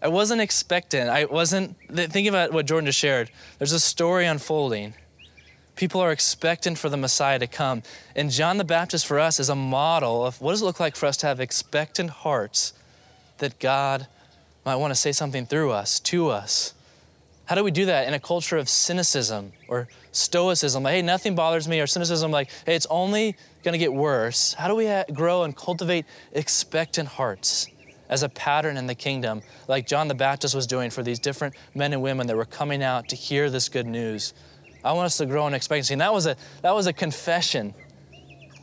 I 0.02 0.08
wasn't 0.08 0.40
expectant. 0.40 1.08
I 1.08 1.26
wasn't 1.26 1.76
thinking 1.88 2.26
about 2.26 2.52
what 2.52 2.66
Jordan 2.66 2.86
just 2.86 2.98
shared. 2.98 3.30
There's 3.58 3.70
a 3.70 3.78
story 3.78 4.26
unfolding. 4.26 4.94
People 5.76 6.00
are 6.00 6.10
expectant 6.10 6.78
for 6.78 6.88
the 6.88 6.96
Messiah 6.96 7.38
to 7.38 7.46
come. 7.46 7.84
And 8.16 8.28
John 8.32 8.58
the 8.58 8.64
Baptist 8.64 9.06
for 9.06 9.20
us 9.20 9.38
is 9.38 9.48
a 9.48 9.54
model 9.54 10.26
of 10.26 10.40
what 10.40 10.50
does 10.50 10.62
it 10.62 10.64
look 10.64 10.80
like 10.80 10.96
for 10.96 11.06
us 11.06 11.16
to 11.18 11.28
have 11.28 11.38
expectant 11.38 12.10
hearts 12.10 12.72
that 13.38 13.60
God 13.60 14.08
might 14.66 14.76
want 14.76 14.90
to 14.90 14.96
say 14.96 15.12
something 15.12 15.46
through 15.46 15.70
us, 15.70 16.00
to 16.00 16.28
us. 16.28 16.74
How 17.44 17.54
do 17.54 17.62
we 17.62 17.70
do 17.70 17.86
that 17.86 18.08
in 18.08 18.14
a 18.14 18.20
culture 18.20 18.56
of 18.56 18.68
cynicism 18.68 19.52
or 19.68 19.86
stoicism? 20.12 20.84
Like, 20.84 20.94
hey, 20.94 21.02
nothing 21.02 21.34
bothers 21.34 21.66
me, 21.66 21.80
or 21.80 21.86
cynicism, 21.86 22.30
like, 22.30 22.50
hey, 22.64 22.76
it's 22.76 22.86
only 22.88 23.36
going 23.64 23.72
to 23.72 23.78
get 23.78 23.92
worse. 23.92 24.54
How 24.54 24.68
do 24.68 24.74
we 24.74 24.86
ha- 24.86 25.04
grow 25.12 25.42
and 25.42 25.56
cultivate 25.56 26.06
expectant 26.32 27.08
hearts 27.08 27.66
as 28.08 28.22
a 28.22 28.28
pattern 28.28 28.76
in 28.76 28.86
the 28.86 28.94
kingdom, 28.94 29.42
like 29.68 29.86
John 29.86 30.06
the 30.06 30.14
Baptist 30.14 30.54
was 30.54 30.66
doing 30.66 30.90
for 30.90 31.02
these 31.02 31.18
different 31.18 31.54
men 31.74 31.92
and 31.92 32.02
women 32.02 32.26
that 32.26 32.36
were 32.36 32.44
coming 32.44 32.82
out 32.82 33.08
to 33.08 33.16
hear 33.16 33.50
this 33.50 33.68
good 33.68 33.86
news? 33.86 34.34
I 34.84 34.92
want 34.92 35.06
us 35.06 35.16
to 35.18 35.26
grow 35.26 35.46
in 35.46 35.54
expectancy. 35.54 35.94
And 35.94 36.00
that 36.00 36.12
was 36.12 36.26
a, 36.26 36.36
that 36.62 36.74
was 36.74 36.86
a 36.86 36.92
confession 36.92 37.74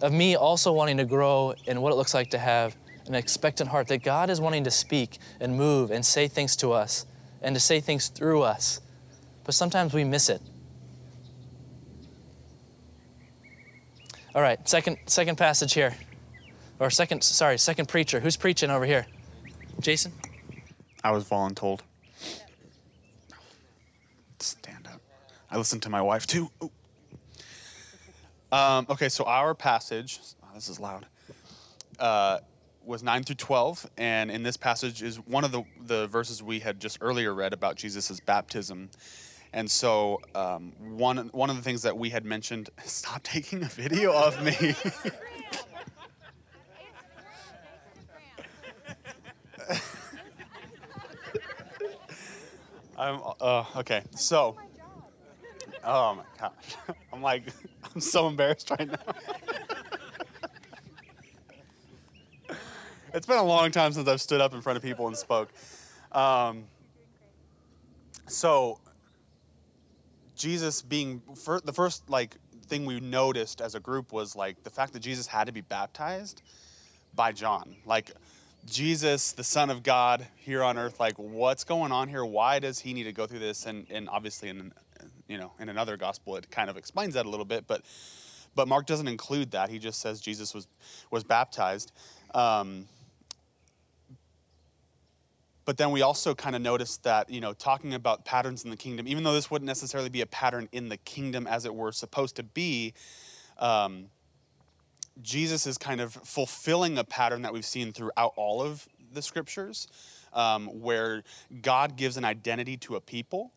of 0.01 0.13
me 0.13 0.35
also 0.35 0.71
wanting 0.71 0.97
to 0.97 1.05
grow 1.05 1.53
in 1.65 1.81
what 1.81 1.91
it 1.91 1.95
looks 1.95 2.13
like 2.13 2.29
to 2.31 2.37
have 2.37 2.75
an 3.07 3.15
expectant 3.15 3.69
heart, 3.69 3.87
that 3.87 4.03
God 4.03 4.29
is 4.29 4.39
wanting 4.39 4.63
to 4.65 4.71
speak 4.71 5.17
and 5.39 5.57
move 5.57 5.89
and 5.91 6.05
say 6.05 6.27
things 6.27 6.55
to 6.57 6.71
us 6.71 7.05
and 7.41 7.55
to 7.55 7.59
say 7.59 7.79
things 7.79 8.09
through 8.09 8.43
us. 8.43 8.81
But 9.45 9.55
sometimes 9.55 9.93
we 9.93 10.03
miss 10.03 10.29
it. 10.29 10.41
All 14.35 14.41
right, 14.43 14.67
second 14.69 14.97
second 15.07 15.37
passage 15.37 15.73
here. 15.73 15.95
Or 16.79 16.89
second 16.89 17.23
sorry, 17.23 17.57
second 17.57 17.87
preacher. 17.87 18.19
Who's 18.19 18.37
preaching 18.37 18.69
over 18.69 18.85
here? 18.85 19.07
Jason? 19.79 20.13
I 21.03 21.11
was 21.11 21.23
voluntold. 21.25 21.79
Stand 24.39 24.87
up. 24.87 25.01
I 25.49 25.57
listened 25.57 25.81
to 25.83 25.89
my 25.89 26.01
wife 26.01 26.27
too. 26.27 26.51
Um, 28.51 28.85
okay, 28.89 29.09
so 29.09 29.23
our 29.25 29.53
passage, 29.53 30.19
oh, 30.43 30.47
this 30.55 30.69
is 30.69 30.79
loud, 30.79 31.05
uh, 31.99 32.39
was 32.83 33.03
9 33.03 33.23
through 33.23 33.35
12. 33.35 33.89
And 33.97 34.31
in 34.31 34.43
this 34.43 34.57
passage 34.57 35.03
is 35.03 35.17
one 35.17 35.43
of 35.43 35.51
the, 35.51 35.63
the 35.85 36.07
verses 36.07 36.41
we 36.41 36.59
had 36.59 36.79
just 36.79 36.97
earlier 37.01 37.33
read 37.33 37.53
about 37.53 37.75
Jesus' 37.75 38.19
baptism. 38.19 38.89
And 39.53 39.69
so 39.69 40.21
um, 40.35 40.73
one, 40.79 41.29
one 41.33 41.49
of 41.49 41.55
the 41.55 41.61
things 41.61 41.81
that 41.81 41.97
we 41.97 42.09
had 42.09 42.23
mentioned, 42.25 42.69
stop 42.85 43.23
taking 43.23 43.63
a 43.63 43.67
video 43.67 44.13
of 44.13 44.43
me. 44.43 44.75
I'm, 52.97 53.21
uh, 53.39 53.63
okay, 53.77 54.03
so, 54.13 54.57
oh 55.85 56.15
my 56.15 56.23
gosh. 56.37 56.97
I'm 57.13 57.21
like, 57.21 57.43
I'm 57.95 58.01
so 58.01 58.27
embarrassed 58.27 58.69
right 58.71 58.89
now. 58.89 58.97
it's 63.13 63.25
been 63.25 63.37
a 63.37 63.43
long 63.43 63.71
time 63.71 63.93
since 63.93 64.05
I've 64.07 64.19
stood 64.19 64.41
up 64.41 64.53
in 64.53 64.61
front 64.61 64.75
of 64.75 64.83
people 64.83 65.07
and 65.07 65.15
spoke. 65.15 65.53
Um, 66.11 66.65
so, 68.27 68.79
Jesus 70.39 70.81
being 70.81 71.21
fir- 71.35 71.59
the 71.59 71.73
first 71.73 72.09
like 72.09 72.37
thing 72.65 72.85
we 72.85 72.99
noticed 72.99 73.61
as 73.61 73.75
a 73.75 73.79
group 73.79 74.13
was 74.13 74.35
like 74.35 74.63
the 74.63 74.69
fact 74.69 74.93
that 74.93 75.01
Jesus 75.01 75.27
had 75.27 75.47
to 75.47 75.53
be 75.53 75.61
baptized 75.61 76.41
by 77.13 77.33
John. 77.33 77.75
Like 77.85 78.11
Jesus, 78.65 79.33
the 79.33 79.43
Son 79.43 79.69
of 79.69 79.83
God 79.83 80.25
here 80.37 80.63
on 80.63 80.77
earth, 80.77 80.99
like 80.99 81.19
what's 81.19 81.65
going 81.65 81.91
on 81.91 82.07
here? 82.07 82.23
Why 82.23 82.59
does 82.59 82.79
he 82.79 82.93
need 82.93 83.03
to 83.03 83.11
go 83.11 83.27
through 83.27 83.39
this? 83.39 83.65
And 83.65 83.85
and 83.89 84.07
obviously 84.07 84.47
in 84.49 84.71
you 85.27 85.37
know 85.37 85.51
in 85.59 85.67
another 85.67 85.97
gospel 85.97 86.37
it 86.37 86.49
kind 86.49 86.69
of 86.69 86.77
explains 86.77 87.15
that 87.15 87.25
a 87.25 87.29
little 87.29 87.45
bit, 87.45 87.67
but 87.67 87.83
but 88.55 88.67
Mark 88.67 88.85
doesn't 88.85 89.07
include 89.09 89.51
that. 89.51 89.69
He 89.69 89.77
just 89.77 89.99
says 89.99 90.21
Jesus 90.21 90.53
was 90.55 90.67
was 91.11 91.25
baptized. 91.25 91.91
Um, 92.33 92.85
but 95.69 95.77
then 95.77 95.91
we 95.91 96.01
also 96.01 96.33
kind 96.33 96.55
of 96.55 96.63
noticed 96.63 97.03
that 97.03 97.29
you 97.29 97.39
know 97.39 97.53
talking 97.53 97.93
about 97.93 98.25
patterns 98.25 98.63
in 98.63 98.71
the 98.71 98.75
kingdom 98.75 99.07
even 99.07 99.23
though 99.23 99.33
this 99.33 99.51
wouldn't 99.51 99.67
necessarily 99.67 100.09
be 100.09 100.21
a 100.21 100.25
pattern 100.25 100.67
in 100.71 100.89
the 100.89 100.97
kingdom 100.97 101.45
as 101.45 101.63
it 101.63 101.75
were 101.75 101.91
supposed 101.91 102.35
to 102.35 102.41
be 102.41 102.91
um, 103.59 104.07
jesus 105.21 105.67
is 105.67 105.77
kind 105.77 106.01
of 106.01 106.11
fulfilling 106.13 106.97
a 106.97 107.03
pattern 107.03 107.43
that 107.43 107.53
we've 107.53 107.65
seen 107.65 107.93
throughout 107.93 108.33
all 108.35 108.63
of 108.63 108.89
the 109.13 109.21
scriptures 109.21 109.87
um, 110.33 110.65
where 110.81 111.21
god 111.61 111.95
gives 111.95 112.17
an 112.17 112.25
identity 112.25 112.75
to 112.75 112.95
a 112.95 112.99
people 112.99 113.53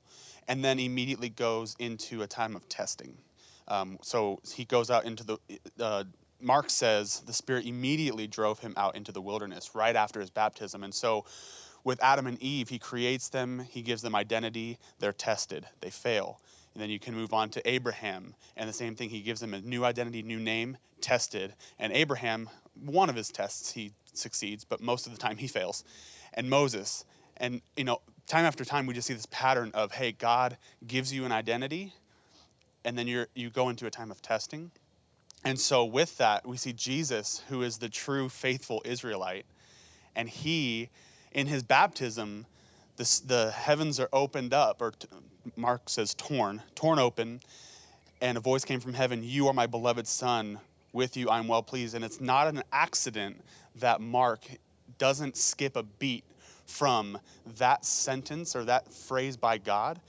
and 0.49 0.63
then 0.63 0.79
immediately 0.79 1.31
goes 1.31 1.77
into 1.79 2.23
a 2.23 2.27
time 2.27 2.57
of 2.57 2.69
testing. 2.69 3.17
Um, 3.69 3.99
so 4.03 4.41
he 4.55 4.65
goes 4.65 4.91
out 4.91 5.05
into 5.05 5.25
the 5.25 5.39
uh, 5.81 6.05
mark 6.41 6.69
says 6.71 7.21
the 7.27 7.33
spirit 7.33 7.65
immediately 7.65 8.27
drove 8.27 8.59
him 8.59 8.75
out 8.77 8.97
into 8.97 9.13
the 9.13 9.21
wilderness 9.21 9.75
right 9.75 9.95
after 9.95 10.21
his 10.21 10.31
baptism. 10.31 10.83
And 10.83 10.93
so 10.93 11.25
with 11.85 12.03
Adam 12.03 12.27
and 12.27 12.41
Eve, 12.43 12.69
he 12.69 12.79
creates 12.79 13.29
them, 13.29 13.67
he 13.71 13.83
gives 13.83 14.03
them 14.03 14.15
identity, 14.15 14.79
they're 14.99 15.13
tested, 15.13 15.67
they 15.81 15.91
fail. 15.91 16.41
And 16.75 16.83
then 16.83 16.91
you 16.91 16.99
can 16.99 17.15
move 17.15 17.35
on 17.35 17.51
to 17.51 17.69
Abraham, 17.69 18.35
and 18.57 18.69
the 18.69 18.73
same 18.73 18.95
thing, 18.95 19.11
he 19.11 19.21
gives 19.21 19.41
them 19.41 19.53
a 19.53 19.61
new 19.61 19.85
identity, 19.85 20.23
new 20.23 20.41
name, 20.41 20.79
tested. 21.01 21.55
And 21.79 21.93
Abraham, 21.93 22.49
one 22.75 23.11
of 23.11 23.17
his 23.17 23.31
tests, 23.31 23.73
he 23.73 23.93
succeeds, 24.15 24.65
but 24.65 24.81
most 24.81 25.07
of 25.07 25.13
the 25.13 25.19
time 25.19 25.37
he 25.37 25.49
fails. 25.49 25.85
And 26.33 26.49
Moses, 26.49 27.05
and 27.37 27.61
you 27.77 27.85
know, 27.85 28.01
time 28.27 28.45
after 28.45 28.65
time, 28.65 28.87
we 28.87 28.95
just 28.95 29.09
see 29.09 29.15
this 29.15 29.27
pattern 29.27 29.71
of, 29.75 29.93
hey, 29.93 30.13
God 30.13 30.57
gives 30.87 31.13
you 31.13 31.25
an 31.25 31.33
identity, 31.33 31.93
and 32.85 32.97
then 32.97 33.07
you're, 33.07 33.29
you 33.35 33.51
go 33.51 33.69
into 33.69 33.87
a 33.87 33.91
time 33.91 34.11
of 34.11 34.23
testing. 34.23 34.71
And 35.45 35.59
so, 35.59 35.85
with 35.85 36.19
that, 36.19 36.47
we 36.47 36.57
see 36.57 36.73
Jesus, 36.73 37.43
who 37.49 37.63
is 37.63 37.79
the 37.79 37.89
true 37.89 38.29
faithful 38.29 38.81
Israelite, 38.85 39.45
and 40.15 40.29
he 40.29 40.89
in 41.35 41.47
his 41.47 41.63
baptism, 41.63 42.47
the 42.97 43.53
heavens 43.55 43.99
are 43.99 44.09
opened 44.13 44.55
up, 44.55 44.81
or 44.81 44.93
t- 44.93 45.09
Mark 45.57 45.89
says 45.89 46.15
torn, 46.15 46.63
torn 46.75 46.99
open, 46.99 47.41
and 48.21 48.39
a 48.39 48.41
voice 48.41 48.65
came 48.65 48.81
from 48.81 48.95
heaven 48.95 49.23
You 49.25 49.49
are 49.49 49.53
my 49.53 49.67
beloved 49.67 50.07
Son, 50.07 50.61
with 50.93 51.17
you 51.17 51.29
I'm 51.29 51.49
well 51.49 51.63
pleased. 51.63 51.95
And 51.95 52.05
it's 52.05 52.21
not 52.21 52.47
an 52.49 52.63
accident 52.73 53.43
that 53.77 54.01
Mark 54.01 54.41
doesn't 54.99 55.37
skip 55.37 55.77
a 55.77 55.83
beat 55.83 56.25
from 56.67 57.19
that 57.59 57.85
sentence 57.85 58.55
or 58.55 58.65
that 58.65 58.93
phrase 58.93 59.37
by 59.37 59.59
God, 59.59 60.01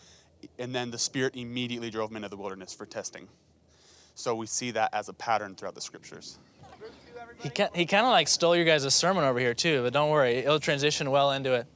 and 0.60 0.76
then 0.76 0.92
the 0.92 1.00
Spirit 1.00 1.36
immediately 1.36 1.90
drove 1.90 2.12
him 2.12 2.18
into 2.18 2.30
the 2.30 2.38
wilderness 2.38 2.74
for 2.74 2.86
testing. 2.86 3.28
So 4.16 4.36
we 4.36 4.46
see 4.46 4.72
that 4.72 4.94
as 4.94 5.10
a 5.10 5.14
pattern 5.14 5.56
throughout 5.56 5.76
the 5.76 5.82
scriptures. 5.82 6.38
He, 7.42 7.52
he 7.74 7.86
kind 7.86 8.06
of 8.06 8.12
like 8.12 8.28
stole 8.28 8.56
your 8.56 8.66
guys' 8.66 8.94
sermon 8.94 9.24
over 9.24 9.40
here 9.40 9.54
too, 9.54 9.84
but 9.84 9.94
don't 9.94 10.10
worry, 10.10 10.38
it'll 10.38 10.60
transition 10.60 11.12
well 11.12 11.32
into 11.32 11.54
it. 11.54 11.68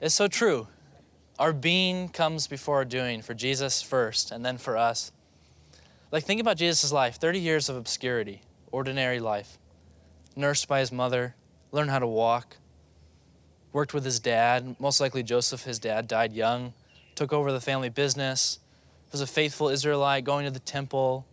It's 0.00 0.14
so 0.14 0.28
true. 0.28 0.68
Our 1.38 1.52
being 1.52 2.08
comes 2.08 2.46
before 2.46 2.76
our 2.76 2.84
doing 2.84 3.22
for 3.22 3.34
Jesus 3.34 3.82
first 3.82 4.30
and 4.30 4.44
then 4.44 4.58
for 4.58 4.76
us. 4.76 5.12
Like, 6.10 6.24
think 6.24 6.40
about 6.40 6.58
Jesus' 6.58 6.92
life 6.92 7.16
30 7.16 7.40
years 7.40 7.68
of 7.68 7.76
obscurity, 7.76 8.42
ordinary 8.70 9.18
life, 9.18 9.58
nursed 10.36 10.68
by 10.68 10.80
his 10.80 10.92
mother, 10.92 11.34
learned 11.70 11.90
how 11.90 11.98
to 11.98 12.06
walk, 12.06 12.58
worked 13.72 13.94
with 13.94 14.04
his 14.04 14.20
dad. 14.20 14.76
Most 14.78 15.00
likely, 15.00 15.22
Joseph, 15.22 15.64
his 15.64 15.78
dad, 15.78 16.06
died 16.06 16.32
young, 16.32 16.74
took 17.14 17.32
over 17.32 17.50
the 17.50 17.60
family 17.60 17.88
business, 17.88 18.58
was 19.10 19.20
a 19.20 19.26
faithful 19.26 19.68
Israelite, 19.68 20.24
going 20.24 20.44
to 20.44 20.50
the 20.50 20.58
temple, 20.58 21.26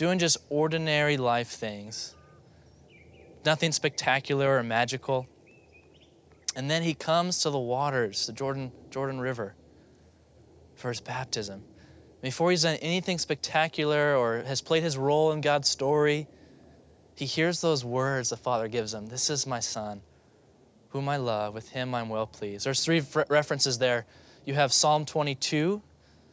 doing 0.00 0.18
just 0.18 0.38
ordinary 0.48 1.18
life 1.18 1.48
things, 1.48 2.16
nothing 3.44 3.70
spectacular 3.70 4.56
or 4.56 4.62
magical. 4.62 5.26
And 6.56 6.70
then 6.70 6.82
he 6.82 6.94
comes 6.94 7.40
to 7.42 7.50
the 7.50 7.58
waters, 7.58 8.26
the 8.26 8.32
Jordan, 8.32 8.72
Jordan 8.88 9.20
River, 9.20 9.54
for 10.74 10.88
his 10.88 11.02
baptism. 11.02 11.64
before 12.22 12.50
he's 12.50 12.62
done 12.62 12.76
anything 12.76 13.18
spectacular 13.18 14.16
or 14.16 14.42
has 14.44 14.62
played 14.62 14.82
his 14.82 14.96
role 14.96 15.32
in 15.32 15.42
God's 15.42 15.68
story, 15.68 16.28
he 17.14 17.26
hears 17.26 17.60
those 17.60 17.84
words 17.84 18.30
the 18.30 18.38
Father 18.38 18.68
gives 18.68 18.94
him 18.94 19.08
This 19.08 19.28
is 19.28 19.46
my 19.46 19.60
Son, 19.60 20.00
whom 20.88 21.10
I 21.10 21.18
love. 21.18 21.52
With 21.52 21.72
him 21.72 21.94
I'm 21.94 22.08
well 22.08 22.26
pleased. 22.26 22.64
There's 22.64 22.82
three 22.82 23.02
references 23.28 23.76
there. 23.76 24.06
You 24.46 24.54
have 24.54 24.72
Psalm 24.72 25.04
22, 25.04 25.82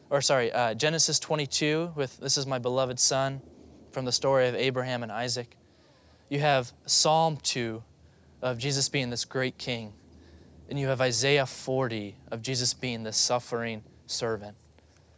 or 0.08 0.22
sorry, 0.22 0.50
uh, 0.52 0.72
Genesis 0.72 1.18
22 1.18 1.92
with 1.94 2.16
This 2.16 2.38
is 2.38 2.46
my 2.46 2.58
beloved 2.58 2.98
Son 2.98 3.42
from 3.98 4.04
the 4.04 4.12
story 4.12 4.46
of 4.46 4.54
Abraham 4.54 5.02
and 5.02 5.10
Isaac. 5.10 5.56
You 6.28 6.38
have 6.38 6.72
Psalm 6.86 7.36
2 7.42 7.82
of 8.42 8.56
Jesus 8.56 8.88
being 8.88 9.10
this 9.10 9.24
great 9.24 9.58
king. 9.58 9.92
And 10.70 10.78
you 10.78 10.86
have 10.86 11.00
Isaiah 11.00 11.46
40 11.46 12.14
of 12.30 12.40
Jesus 12.40 12.74
being 12.74 13.02
this 13.02 13.16
suffering 13.16 13.82
servant. 14.06 14.56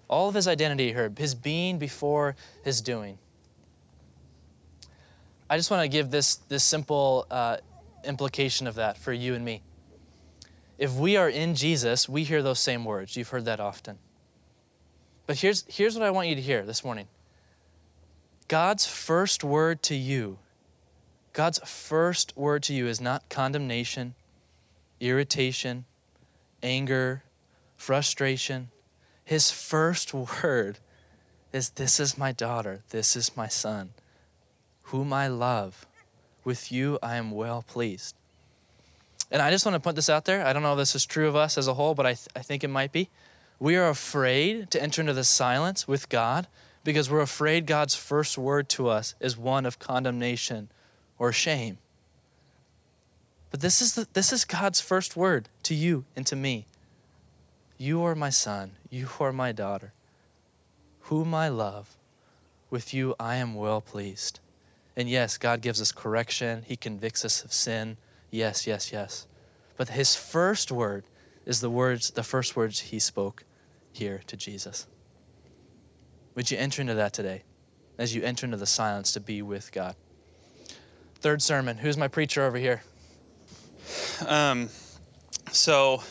All 0.09 0.31
of 0.31 0.35
his 0.35 0.49
identity 0.49 0.95
here, 0.95 1.13
his 1.15 1.35
being 1.35 1.79
before 1.79 2.37
his 2.65 2.81
doing. 2.81 3.19
I 5.51 5.59
just 5.59 5.71
want 5.71 5.83
to 5.83 5.89
give 5.89 6.11
this, 6.11 6.37
this 6.37 6.65
simple 6.65 7.27
uh, 7.31 7.59
implication 8.03 8.67
of 8.67 8.77
that 8.77 8.97
for 8.97 9.13
you 9.13 9.35
and 9.35 9.45
me. 9.45 9.61
If 10.79 10.95
we 10.95 11.19
are 11.19 11.29
in 11.29 11.55
Jesus, 11.55 12.09
we 12.09 12.25
hear 12.25 12.43
those 12.43 12.61
same 12.61 12.87
words. 12.87 13.15
You've 13.15 13.29
heard 13.29 13.45
that 13.45 13.61
often. 13.61 13.99
But 15.27 15.37
here's, 15.37 15.67
here's 15.69 15.95
what 15.97 16.03
I 16.03 16.11
want 16.11 16.29
you 16.29 16.35
to 16.35 16.41
hear 16.41 16.65
this 16.65 16.83
morning 16.83 17.09
God's 18.51 18.85
first 18.85 19.45
word 19.45 19.81
to 19.85 19.95
you, 19.95 20.39
God's 21.33 21.61
first 21.61 22.37
word 22.37 22.65
to 22.65 22.75
you 22.75 22.89
is 22.89 23.01
not 23.01 23.29
condemnation, 23.29 24.17
irritation, 24.99 25.85
anger, 26.61 27.23
frustration. 27.77 28.71
His 29.25 29.53
first 29.53 30.13
word 30.43 30.81
is 31.53 31.71
This 31.71 32.01
is 32.01 32.19
my 32.19 32.33
daughter, 32.33 32.83
this 32.91 33.15
is 33.15 33.37
my 33.37 33.47
son, 33.47 33.91
whom 34.83 35.13
I 35.13 35.29
love. 35.29 35.87
With 36.43 36.73
you 36.73 36.99
I 37.05 37.19
am 37.19 37.31
well 37.31 37.63
pleased. 37.63 38.17
And 39.31 39.41
I 39.41 39.53
just 39.53 39.65
want 39.65 39.77
to 39.77 39.81
put 39.81 39.95
this 39.95 40.11
out 40.11 40.25
there. 40.25 40.45
I 40.45 40.53
don't 40.53 40.65
know 40.65 40.73
if 40.73 40.79
this 40.79 40.97
is 40.97 41.07
true 41.07 41.29
of 41.29 41.37
us 41.37 41.57
as 41.57 41.69
a 41.69 41.75
whole, 41.75 41.95
but 41.95 42.05
I, 42.05 42.15
th- 42.15 42.27
I 42.35 42.41
think 42.41 42.65
it 42.65 42.69
might 42.69 42.91
be. 42.91 43.11
We 43.61 43.77
are 43.77 43.89
afraid 43.89 44.73
to 44.73 44.83
enter 44.83 45.03
into 45.03 45.13
the 45.13 45.23
silence 45.23 45.87
with 45.87 46.09
God 46.09 46.49
because 46.85 47.11
we're 47.11 47.21
afraid 47.21 47.67
God's 47.67 47.95
first 47.95 48.39
word 48.39 48.69
to 48.71 48.89
us 48.89 49.15
is 49.21 49.37
one 49.37 49.67
of 49.67 49.79
condemnation 49.79 50.71
or 51.19 51.33
shame. 51.33 51.79
But 53.51 53.61
this 53.61 53.83
is, 53.83 53.95
the, 53.95 54.07
this 54.13 54.33
is 54.33 54.45
God's 54.45 54.81
first 54.81 55.17
word 55.17 55.49
to 55.65 55.75
you 55.75 56.05
and 56.17 56.27
to 56.27 56.37
me. 56.37 56.67
You 57.77 58.03
are 58.03 58.15
my 58.15 58.31
son. 58.31 58.73
You 58.91 59.09
are 59.21 59.33
my 59.33 59.53
daughter, 59.53 59.93
whom 61.03 61.35
I 61.35 61.49
love. 61.49 61.97
With 62.69 62.95
you 62.95 63.15
I 63.19 63.37
am 63.37 63.55
well 63.55 63.81
pleased. 63.81 64.39
And 64.97 65.09
yes, 65.09 65.39
God 65.39 65.61
gives 65.61 65.81
us 65.81 65.93
correction, 65.93 66.65
He 66.67 66.77
convicts 66.77 67.25
us 67.25 67.45
of 67.45 67.53
sin. 67.53 67.97
Yes, 68.31 68.67
yes, 68.67 68.93
yes. 68.93 69.27
But 69.77 69.91
His 69.91 70.15
first 70.15 70.71
word 70.71 71.05
is 71.47 71.61
the 71.61 71.71
words, 71.71 72.11
the 72.11 72.23
first 72.23 72.55
words 72.55 72.81
He 72.81 72.99
spoke 72.99 73.45
here 73.93 74.21
to 74.27 74.37
Jesus. 74.37 74.87
Would 76.35 76.51
you 76.51 76.59
enter 76.59 76.81
into 76.81 76.95
that 76.95 77.13
today 77.13 77.43
as 77.99 78.15
you 78.15 78.23
enter 78.23 78.47
into 78.47 78.57
the 78.57 78.67
silence 78.67 79.13
to 79.13 79.21
be 79.21 79.43
with 79.43 79.73
God? 79.73 79.97
Third 81.17 81.43
sermon. 81.43 81.79
Who's 81.79 81.97
my 81.97 82.09
preacher 82.09 82.45
over 82.45 82.57
here? 82.57 82.83
Um, 84.27 84.69
so 85.53 86.03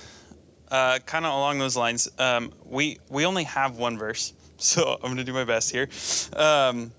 uh, 0.70 1.00
kind 1.00 1.26
of 1.26 1.34
along 1.34 1.60
those 1.60 1.76
lines, 1.76 2.10
um, 2.20 2.52
we 2.66 3.00
we 3.10 3.26
only 3.26 3.46
have 3.46 3.78
one 3.78 3.98
verse, 3.98 4.34
so 4.58 4.94
I'm 4.96 5.02
going 5.02 5.18
to 5.18 5.24
do 5.24 5.34
my 5.34 5.46
best 5.46 5.72
here. 5.72 5.90
Um, 6.36 6.92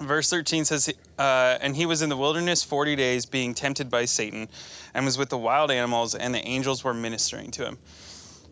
verse 0.00 0.28
13 0.28 0.64
says, 0.64 0.92
uh, 1.18 1.58
"And 1.60 1.76
he 1.76 1.86
was 1.86 2.02
in 2.02 2.08
the 2.08 2.16
wilderness 2.16 2.62
40 2.62 2.96
days, 2.96 3.24
being 3.24 3.54
tempted 3.54 3.88
by 3.88 4.04
Satan, 4.04 4.48
and 4.92 5.04
was 5.04 5.16
with 5.16 5.30
the 5.30 5.38
wild 5.38 5.70
animals, 5.70 6.14
and 6.14 6.34
the 6.34 6.44
angels 6.46 6.84
were 6.84 6.94
ministering 6.94 7.50
to 7.52 7.64
him." 7.64 7.78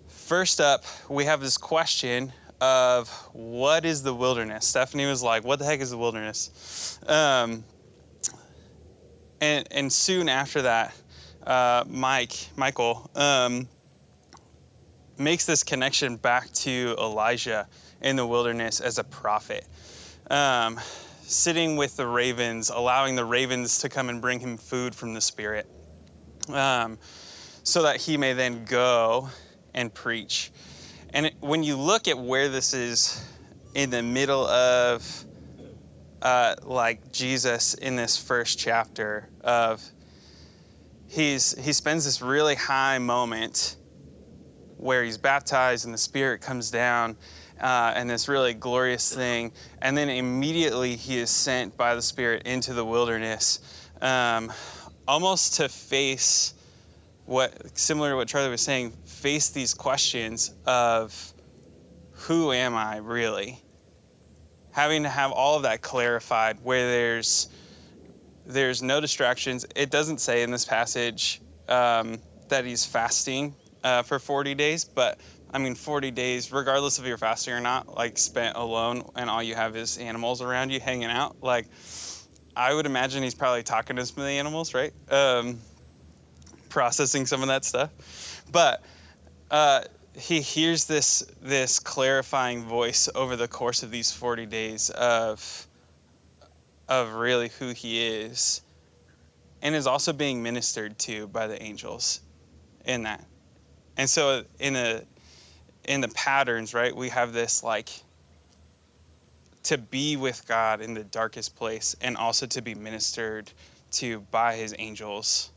First 0.09 0.61
up, 0.61 0.85
we 1.09 1.25
have 1.25 1.41
this 1.41 1.59
question 1.59 2.33
of 2.61 3.09
what 3.33 3.85
is 3.85 4.03
the 4.03 4.15
wilderness. 4.15 4.67
Stephanie 4.67 5.07
was 5.07 5.23
like, 5.23 5.45
"What 5.45 5.59
the 5.59 5.65
heck 5.65 5.81
is 5.81 5.91
the 5.91 5.99
wilderness?" 5.99 6.99
Um, 7.07 7.65
and 9.41 9.67
and 9.71 9.93
soon 9.93 10.29
after 10.29 10.63
that, 10.63 10.95
uh, 11.47 11.85
Mike 11.87 12.49
Michael 12.57 13.11
um, 13.15 13.69
makes 15.19 15.45
this 15.45 15.63
connection 15.63 16.17
back 16.17 16.51
to 16.53 16.97
Elijah 16.99 17.67
in 18.01 18.17
the 18.17 18.27
wilderness 18.27 18.81
as 18.81 18.99
a 18.99 19.05
prophet. 19.05 19.67
Um, 20.31 20.81
sitting 21.23 21.77
with 21.77 21.97
the 21.97 22.07
ravens, 22.07 22.71
allowing 22.71 23.17
the 23.17 23.25
ravens 23.25 23.81
to 23.81 23.89
come 23.89 24.09
and 24.09 24.21
bring 24.21 24.41
him 24.41 24.57
food 24.57 24.95
from 24.95 25.15
the 25.15 25.21
Spirit, 25.21 25.67
um, 26.49 26.99
so 27.63 27.83
that 27.83 28.03
he 28.03 28.17
may 28.17 28.33
then 28.33 28.65
go 28.65 29.29
and 29.75 29.93
preach. 29.93 30.51
And 31.17 31.25
it, 31.25 31.35
when 31.41 31.63
you 31.63 31.79
look 31.79 32.09
at 32.09 32.19
where 32.19 32.51
this 32.51 32.75
is 32.75 33.25
in 33.75 33.89
the 33.89 34.03
middle 34.03 34.47
of, 34.47 35.25
uh, 36.21 36.57
like 36.63 37.11
Jesus 37.11 37.73
in 37.73 37.97
this 37.97 38.19
first 38.19 38.59
chapter 38.59 39.31
of, 39.41 39.83
he's 41.09 41.59
he 41.59 41.73
spends 41.73 42.05
this 42.05 42.21
really 42.21 42.55
high 42.55 42.99
moment 42.99 43.77
where 44.77 45.03
he's 45.05 45.17
baptized 45.17 45.87
and 45.87 45.95
the 45.95 45.99
Spirit 45.99 46.43
comes 46.43 46.71
down 46.71 47.17
uh, 47.63 47.95
and 47.97 48.11
this 48.11 48.29
really 48.29 48.53
glorious 48.53 49.15
thing. 49.15 49.53
And 49.81 49.97
then 49.97 50.11
immediately 50.11 50.97
he 50.97 51.17
is 51.17 51.31
sent 51.31 51.79
by 51.79 51.95
the 51.95 52.03
Spirit 52.03 52.43
into 52.43 52.75
the 52.75 52.85
wilderness, 52.85 53.61
um, 54.03 54.53
almost 55.09 55.55
to 55.55 55.71
face 55.71 56.53
what, 57.25 57.79
similar 57.79 58.11
to 58.11 58.17
what 58.17 58.29
Charlie 58.29 58.51
was 58.51 58.61
saying, 58.61 58.93
face 59.27 59.49
these 59.49 59.75
questions 59.75 60.55
of 60.67 61.33
who 62.13 62.53
am 62.53 62.77
I 62.77 62.99
really? 62.99 63.61
Having 64.71 65.03
to 65.03 65.09
have 65.09 65.33
all 65.33 65.57
of 65.57 65.65
that 65.65 65.83
clarified 65.83 66.59
where 66.63 66.89
there's 66.89 67.49
there's 68.47 68.85
no 68.85 69.01
distractions. 69.01 69.67
It 69.75 69.91
doesn't 69.91 70.19
say 70.19 70.45
in 70.45 70.53
this 70.53 70.65
passage 70.65 71.41
um, 71.69 72.19
that 72.51 72.65
he's 72.65 72.87
fasting 72.87 73.57
uh, 73.83 74.05
for 74.05 74.21
40 74.21 74.55
days, 74.55 74.85
but 74.85 75.19
I 75.53 75.59
mean, 75.59 75.75
40 75.75 76.13
days, 76.13 76.53
regardless 76.53 77.01
if 77.01 77.05
you're 77.05 77.19
fasting 77.19 77.55
or 77.55 77.61
not, 77.61 77.97
like 77.97 78.19
spent 78.19 78.57
alone 78.57 79.11
and 79.17 79.29
all 79.29 79.43
you 79.43 79.57
have 79.57 79.75
is 79.75 79.99
animals 79.99 80.41
around 80.41 80.71
you 80.71 80.79
hanging 80.79 81.11
out, 81.11 81.43
like 81.43 81.67
I 82.55 82.73
would 82.73 82.87
imagine 82.87 83.25
he's 83.25 83.35
probably 83.35 83.65
talking 83.65 83.97
to 83.97 84.07
some 84.07 84.23
of 84.23 84.29
the 84.29 84.39
animals, 84.39 84.73
right? 84.73 84.93
Um, 85.11 85.59
processing 86.69 87.27
some 87.27 87.43
of 87.43 87.49
that 87.49 87.65
stuff. 87.65 87.91
But 88.53 88.85
uh, 89.51 89.83
he 90.17 90.41
hears 90.41 90.87
this 90.87 91.21
this 91.43 91.79
clarifying 91.79 92.65
voice 92.65 93.09
over 93.15 93.37
the 93.37 93.49
course 93.49 93.83
of 93.83 93.91
these 93.91 94.11
40 94.11 94.47
days 94.47 94.91
of 94.91 95.67
of 96.89 97.15
really 97.15 97.51
who 97.59 97.71
he 97.71 98.07
is 98.07 98.63
and 99.63 99.75
is 99.75 99.87
also 99.87 100.13
being 100.13 100.43
ministered 100.43 100.99
to 101.01 101.27
by 101.29 101.47
the 101.47 101.61
angels 101.63 102.21
in 102.85 103.03
that. 103.03 103.25
And 103.97 104.09
so 104.09 104.45
in 104.59 104.77
a 104.77 105.03
in 105.85 106.01
the 106.01 106.09
patterns, 106.09 106.75
right, 106.75 106.95
we 106.95 107.11
have 107.11 107.33
this 107.33 107.63
like 107.63 107.91
to 109.65 109.77
be 109.77 110.17
with 110.17 110.47
God 110.47 110.81
in 110.81 110.95
the 110.95 111.05
darkest 111.05 111.57
place 111.57 111.97
and 112.01 112.17
also 112.17 112.47
to 112.47 112.63
be 112.63 112.75
ministered 112.75 113.53
to 113.93 114.21
by 114.31 114.55
his 114.55 114.75
angels 114.79 115.51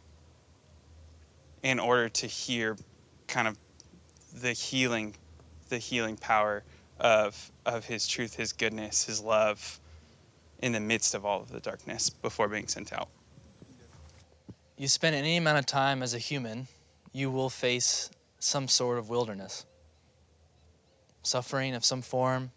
in 1.62 1.80
order 1.80 2.10
to 2.10 2.26
hear 2.26 2.78
kind 3.28 3.48
of 3.48 3.58
the 4.34 4.54
healing 4.54 5.16
the 5.70 5.78
healing 5.78 6.18
power 6.18 6.64
of 7.00 7.52
of 7.66 7.86
his 7.86 8.08
truth, 8.08 8.36
his 8.36 8.54
goodness, 8.54 9.06
his 9.06 9.22
love 9.22 9.80
in 10.62 10.74
the 10.74 10.80
midst 10.80 11.14
of 11.14 11.26
all 11.26 11.42
of 11.42 11.52
the 11.52 11.60
darkness 11.60 12.10
before 12.10 12.48
being 12.48 12.68
sent 12.68 12.92
out. 12.92 13.08
You 14.78 14.88
spend 14.88 15.16
any 15.16 15.38
amount 15.38 15.60
of 15.60 15.66
time 15.66 16.04
as 16.04 16.14
a 16.14 16.20
human, 16.20 16.68
you 17.12 17.30
will 17.30 17.50
face 17.50 18.10
some 18.40 18.68
sort 18.68 18.98
of 18.98 19.10
wilderness. 19.10 19.66
Suffering 21.22 21.76
of 21.76 21.84
some 21.84 22.02
form, 22.02 22.52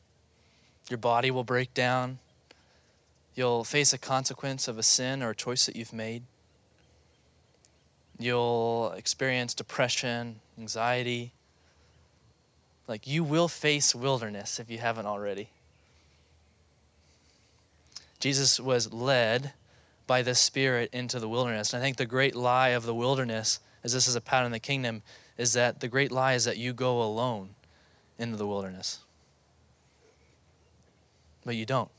your 0.88 0.98
body 0.98 1.30
will 1.30 1.44
break 1.44 1.74
down. 1.74 2.18
You'll 3.34 3.64
face 3.64 3.92
a 3.92 3.98
consequence 3.98 4.68
of 4.68 4.78
a 4.78 4.82
sin 4.82 5.22
or 5.22 5.30
a 5.30 5.34
choice 5.34 5.66
that 5.66 5.74
you've 5.74 5.92
made. 5.92 6.22
You'll 8.18 8.92
experience 8.96 9.54
depression, 9.54 10.40
anxiety. 10.58 11.32
Like 12.86 13.06
you 13.06 13.24
will 13.24 13.48
face 13.48 13.94
wilderness 13.94 14.58
if 14.58 14.70
you 14.70 14.78
haven't 14.78 15.06
already. 15.06 15.50
Jesus 18.18 18.60
was 18.60 18.92
led 18.92 19.52
by 20.06 20.22
the 20.22 20.34
Spirit 20.34 20.90
into 20.92 21.18
the 21.18 21.28
wilderness. 21.28 21.72
And 21.72 21.82
I 21.82 21.84
think 21.84 21.96
the 21.96 22.06
great 22.06 22.34
lie 22.34 22.68
of 22.68 22.84
the 22.84 22.94
wilderness, 22.94 23.60
as 23.82 23.92
this 23.92 24.06
is 24.06 24.14
a 24.14 24.20
pattern 24.20 24.46
in 24.46 24.52
the 24.52 24.58
kingdom, 24.60 25.02
is 25.38 25.54
that 25.54 25.80
the 25.80 25.88
great 25.88 26.12
lie 26.12 26.34
is 26.34 26.44
that 26.44 26.58
you 26.58 26.72
go 26.72 27.02
alone 27.02 27.50
into 28.18 28.36
the 28.36 28.46
wilderness. 28.46 29.00
But 31.44 31.56
you 31.56 31.66
don't. 31.66 31.90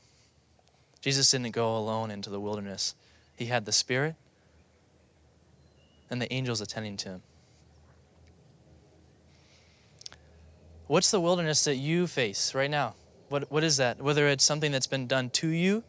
Jesus 1.00 1.30
didn't 1.30 1.50
go 1.50 1.76
alone 1.76 2.10
into 2.10 2.30
the 2.30 2.40
wilderness, 2.40 2.94
he 3.36 3.46
had 3.46 3.66
the 3.66 3.72
Spirit 3.72 4.14
and 6.08 6.22
the 6.22 6.32
angels 6.32 6.60
attending 6.60 6.96
to 6.98 7.08
him. 7.10 7.22
What's 10.86 11.10
the 11.10 11.20
wilderness 11.20 11.64
that 11.64 11.76
you 11.76 12.06
face 12.06 12.54
right 12.54 12.70
now? 12.70 12.94
What, 13.30 13.50
what 13.50 13.64
is 13.64 13.78
that? 13.78 14.02
Whether 14.02 14.28
it's 14.28 14.44
something 14.44 14.70
that's 14.70 14.86
been 14.86 15.06
done 15.06 15.30
to 15.30 15.48
you 15.48 15.82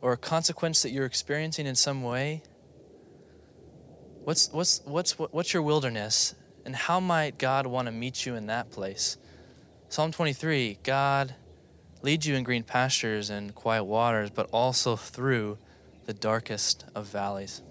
or 0.00 0.12
a 0.12 0.16
consequence 0.16 0.82
that 0.82 0.90
you're 0.90 1.04
experiencing 1.04 1.66
in 1.66 1.74
some 1.74 2.02
way. 2.02 2.42
What's, 4.24 4.50
what's, 4.50 4.80
what's, 4.84 5.12
what's 5.18 5.52
your 5.52 5.62
wilderness? 5.62 6.34
And 6.64 6.74
how 6.74 7.00
might 7.00 7.38
God 7.38 7.66
want 7.66 7.86
to 7.86 7.92
meet 7.92 8.24
you 8.24 8.34
in 8.34 8.46
that 8.46 8.70
place? 8.70 9.18
Psalm 9.88 10.10
23 10.10 10.78
God 10.82 11.34
leads 12.00 12.26
you 12.26 12.34
in 12.34 12.44
green 12.44 12.62
pastures 12.62 13.28
and 13.28 13.54
quiet 13.54 13.84
waters, 13.84 14.30
but 14.30 14.48
also 14.52 14.96
through 14.96 15.58
the 16.06 16.14
darkest 16.14 16.84
of 16.94 17.06
valleys. 17.06 17.62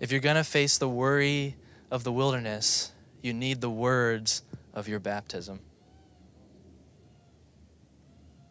If 0.00 0.12
you're 0.12 0.20
going 0.20 0.36
to 0.36 0.44
face 0.44 0.76
the 0.76 0.88
worry 0.88 1.56
of 1.94 2.02
the 2.02 2.10
wilderness, 2.10 2.90
you 3.22 3.32
need 3.32 3.60
the 3.60 3.70
words 3.70 4.42
of 4.74 4.88
your 4.88 4.98
baptism. 4.98 5.60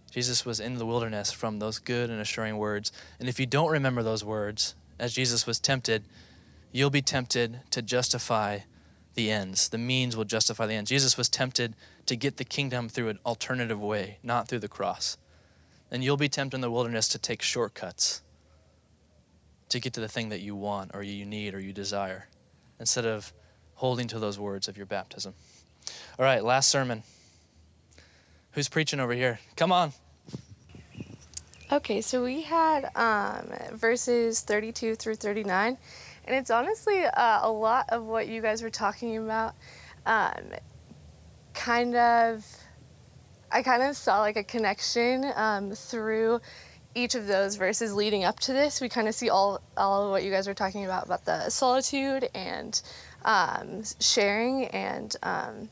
Jesus 0.10 0.46
was 0.46 0.62
in 0.62 0.76
the 0.76 0.86
wilderness 0.86 1.30
from 1.34 1.60
those 1.60 1.78
good 1.78 2.10
and 2.10 2.22
assuring 2.22 2.56
words. 2.56 2.94
And 3.20 3.28
if 3.28 3.42
you 3.42 3.46
don't 3.46 3.70
remember 3.70 4.02
those 4.02 4.24
words, 4.24 4.76
as 4.98 5.12
Jesus 5.12 5.46
was 5.46 5.60
tempted, 5.60 6.06
you'll 6.72 6.90
be 6.90 7.02
tempted 7.02 7.60
to 7.72 7.82
justify 7.82 8.60
the 9.14 9.30
ends. 9.30 9.68
The 9.68 9.78
means 9.78 10.16
will 10.16 10.24
justify 10.24 10.66
the 10.66 10.76
ends. 10.76 10.90
Jesus 10.90 11.18
was 11.18 11.28
tempted 11.28 11.76
to 12.06 12.16
get 12.16 12.38
the 12.38 12.46
kingdom 12.46 12.88
through 12.88 13.10
an 13.10 13.20
alternative 13.26 13.82
way, 13.82 14.20
not 14.24 14.48
through 14.48 14.60
the 14.60 14.70
cross. 14.70 15.18
And 15.92 16.02
you'll 16.02 16.16
be 16.16 16.30
tempted 16.30 16.56
in 16.56 16.62
the 16.62 16.72
wilderness 16.72 17.10
to 17.10 17.20
take 17.20 17.42
shortcuts 17.42 18.22
to 19.68 19.82
get 19.82 19.92
to 19.94 20.00
the 20.00 20.08
thing 20.08 20.30
that 20.30 20.40
you 20.40 20.56
want 20.56 20.92
or 20.94 21.04
you 21.04 21.26
need 21.26 21.54
or 21.54 21.60
you 21.60 21.74
desire 21.74 22.30
instead 22.80 23.06
of 23.06 23.34
holding 23.76 24.08
to 24.08 24.20
those 24.20 24.40
words 24.40 24.68
of 24.68 24.78
your 24.78 24.86
baptism. 24.86 25.34
All 26.18 26.26
right, 26.26 26.44
last 26.44 26.70
sermon. 26.70 27.04
Who's 28.52 28.70
preaching 28.70 29.00
over 29.00 29.14
here? 29.14 29.40
Come 29.56 29.72
on. 29.72 29.94
Okay, 31.72 32.02
so 32.02 32.24
we 32.24 32.44
had 32.44 32.92
um, 32.96 33.52
verses 33.72 34.42
32 34.42 34.94
through 34.96 35.16
39, 35.16 35.76
and 36.26 36.36
it's 36.36 36.52
honestly 36.52 37.04
uh, 37.04 37.40
a 37.42 37.52
lot 37.52 37.86
of 37.90 38.04
what 38.04 38.28
you 38.28 38.42
guys 38.44 38.62
were 38.62 38.70
talking 38.70 39.18
about. 39.18 39.56
Um, 40.06 40.54
kind 41.56 41.96
of, 41.96 42.46
I 43.52 43.64
kind 43.64 43.82
of 43.82 43.98
saw 43.98 44.20
like 44.20 44.36
a 44.36 44.44
connection 44.44 45.32
um, 45.36 45.72
through 45.72 46.42
each 46.96 47.16
of 47.16 47.28
those 47.28 47.56
verses 47.56 47.94
leading 47.94 48.24
up 48.24 48.40
to 48.42 48.54
this. 48.54 48.82
We 48.82 48.90
kind 48.90 49.08
of 49.08 49.16
see 49.16 49.30
all 49.30 49.62
all 49.76 50.06
of 50.06 50.12
what 50.12 50.24
you 50.24 50.32
guys 50.32 50.48
were 50.48 50.54
talking 50.54 50.86
about 50.86 51.06
about 51.06 51.26
the 51.26 51.50
solitude 51.50 52.30
and 52.34 52.82
um, 53.26 53.84
sharing 54.00 54.66
and 54.68 55.16
um, 55.24 55.70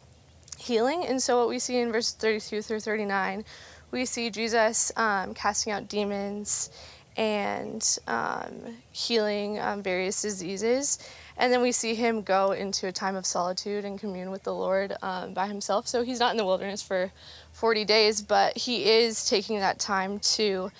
healing. 0.57 1.05
And 1.05 1.21
so, 1.21 1.37
what 1.37 1.49
we 1.49 1.59
see 1.59 1.77
in 1.77 1.91
verses 1.91 2.13
32 2.13 2.61
through 2.61 2.79
39, 2.79 3.43
we 3.91 4.05
see 4.05 4.29
Jesus 4.29 4.91
um, 4.95 5.33
casting 5.33 5.73
out 5.73 5.87
demons 5.87 6.69
and 7.17 7.97
um, 8.07 8.77
healing 8.91 9.59
um, 9.59 9.83
various 9.83 10.21
diseases. 10.21 10.97
And 11.37 11.51
then 11.51 11.61
we 11.61 11.71
see 11.71 11.95
him 11.95 12.21
go 12.21 12.51
into 12.51 12.87
a 12.87 12.91
time 12.91 13.15
of 13.15 13.25
solitude 13.25 13.83
and 13.83 13.99
commune 13.99 14.31
with 14.31 14.43
the 14.43 14.53
Lord 14.53 14.95
um, 15.01 15.33
by 15.33 15.47
himself. 15.47 15.87
So 15.87 16.03
he's 16.03 16.19
not 16.19 16.31
in 16.31 16.37
the 16.37 16.45
wilderness 16.45 16.81
for 16.81 17.11
40 17.53 17.83
days, 17.83 18.21
but 18.21 18.57
he 18.57 18.89
is 18.89 19.27
taking 19.27 19.59
that 19.59 19.79
time 19.79 20.19
to 20.19 20.71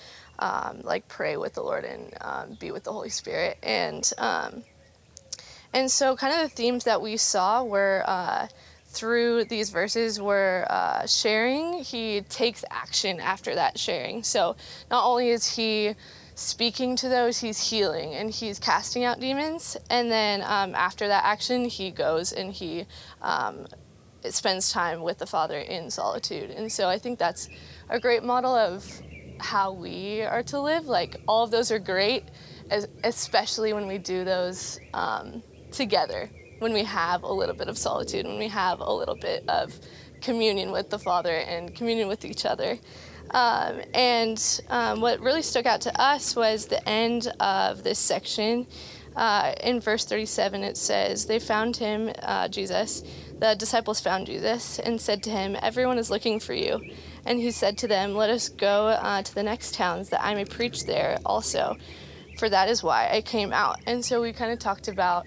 um, 0.42 0.80
like 0.82 1.06
pray 1.08 1.36
with 1.36 1.54
the 1.54 1.62
Lord 1.62 1.84
and 1.84 2.12
um, 2.20 2.56
be 2.58 2.70
with 2.70 2.84
the 2.84 2.92
Holy 2.92 3.10
Spirit. 3.10 3.58
And 3.62 4.10
um, 4.18 4.64
and 5.72 5.90
so, 5.90 6.16
kind 6.16 6.34
of 6.34 6.50
the 6.50 6.54
themes 6.54 6.84
that 6.84 7.00
we 7.00 7.16
saw 7.16 7.62
were 7.62 8.04
uh, 8.06 8.48
through 8.92 9.44
these 9.44 9.70
verses 9.70 10.20
were 10.20 10.66
uh, 10.68 11.06
sharing. 11.06 11.82
He 11.82 12.20
takes 12.22 12.64
action 12.70 13.20
after 13.20 13.54
that 13.54 13.78
sharing. 13.78 14.22
So 14.22 14.56
not 14.90 15.04
only 15.04 15.30
is 15.30 15.56
he 15.56 15.94
speaking 16.34 16.96
to 16.96 17.08
those, 17.08 17.38
he's 17.38 17.70
healing 17.70 18.12
and 18.14 18.30
he's 18.30 18.58
casting 18.58 19.04
out 19.04 19.18
demons. 19.18 19.76
And 19.88 20.10
then 20.10 20.42
um, 20.42 20.74
after 20.74 21.08
that 21.08 21.24
action, 21.24 21.64
he 21.64 21.90
goes 21.90 22.32
and 22.32 22.52
he 22.52 22.86
um, 23.22 23.66
spends 24.28 24.70
time 24.70 25.02
with 25.02 25.18
the 25.18 25.26
Father 25.26 25.58
in 25.58 25.90
solitude. 25.90 26.50
And 26.50 26.70
so 26.70 26.88
I 26.88 26.98
think 26.98 27.18
that's 27.18 27.48
a 27.88 27.98
great 27.98 28.22
model 28.22 28.54
of 28.54 29.02
how 29.42 29.72
we 29.72 30.22
are 30.22 30.42
to 30.44 30.60
live. 30.60 30.86
Like 30.86 31.20
all 31.26 31.44
of 31.44 31.50
those 31.50 31.70
are 31.70 31.78
great, 31.78 32.24
especially 33.04 33.72
when 33.72 33.86
we 33.86 33.98
do 33.98 34.24
those 34.24 34.80
um, 34.94 35.42
together, 35.70 36.30
when 36.60 36.72
we 36.72 36.84
have 36.84 37.22
a 37.22 37.32
little 37.32 37.54
bit 37.54 37.68
of 37.68 37.76
solitude, 37.76 38.26
when 38.26 38.38
we 38.38 38.48
have 38.48 38.80
a 38.80 38.92
little 38.92 39.16
bit 39.16 39.48
of 39.48 39.78
communion 40.20 40.70
with 40.70 40.88
the 40.90 40.98
Father 40.98 41.34
and 41.34 41.74
communion 41.74 42.08
with 42.08 42.24
each 42.24 42.46
other. 42.46 42.78
Um, 43.30 43.80
and 43.94 44.60
um, 44.68 45.00
what 45.00 45.20
really 45.20 45.42
stuck 45.42 45.66
out 45.66 45.80
to 45.82 46.00
us 46.00 46.36
was 46.36 46.66
the 46.66 46.86
end 46.88 47.32
of 47.40 47.82
this 47.82 47.98
section. 47.98 48.66
Uh, 49.16 49.54
in 49.62 49.80
verse 49.80 50.04
37, 50.04 50.62
it 50.62 50.76
says, 50.76 51.26
They 51.26 51.38
found 51.38 51.76
him, 51.76 52.10
uh, 52.22 52.48
Jesus. 52.48 53.02
The 53.38 53.54
disciples 53.54 54.00
found 54.00 54.26
Jesus 54.26 54.78
and 54.78 55.00
said 55.00 55.22
to 55.24 55.30
him, 55.30 55.56
Everyone 55.60 55.98
is 55.98 56.10
looking 56.10 56.40
for 56.40 56.54
you. 56.54 56.80
And 57.24 57.38
he 57.38 57.50
said 57.50 57.78
to 57.78 57.88
them, 57.88 58.14
Let 58.14 58.30
us 58.30 58.48
go 58.48 58.88
uh, 58.88 59.22
to 59.22 59.34
the 59.34 59.42
next 59.42 59.74
towns 59.74 60.08
that 60.10 60.24
I 60.24 60.34
may 60.34 60.44
preach 60.44 60.84
there 60.84 61.18
also, 61.24 61.76
for 62.38 62.48
that 62.48 62.68
is 62.68 62.82
why 62.82 63.10
I 63.10 63.20
came 63.20 63.52
out. 63.52 63.80
And 63.86 64.04
so 64.04 64.20
we 64.20 64.32
kind 64.32 64.52
of 64.52 64.58
talked 64.58 64.88
about, 64.88 65.26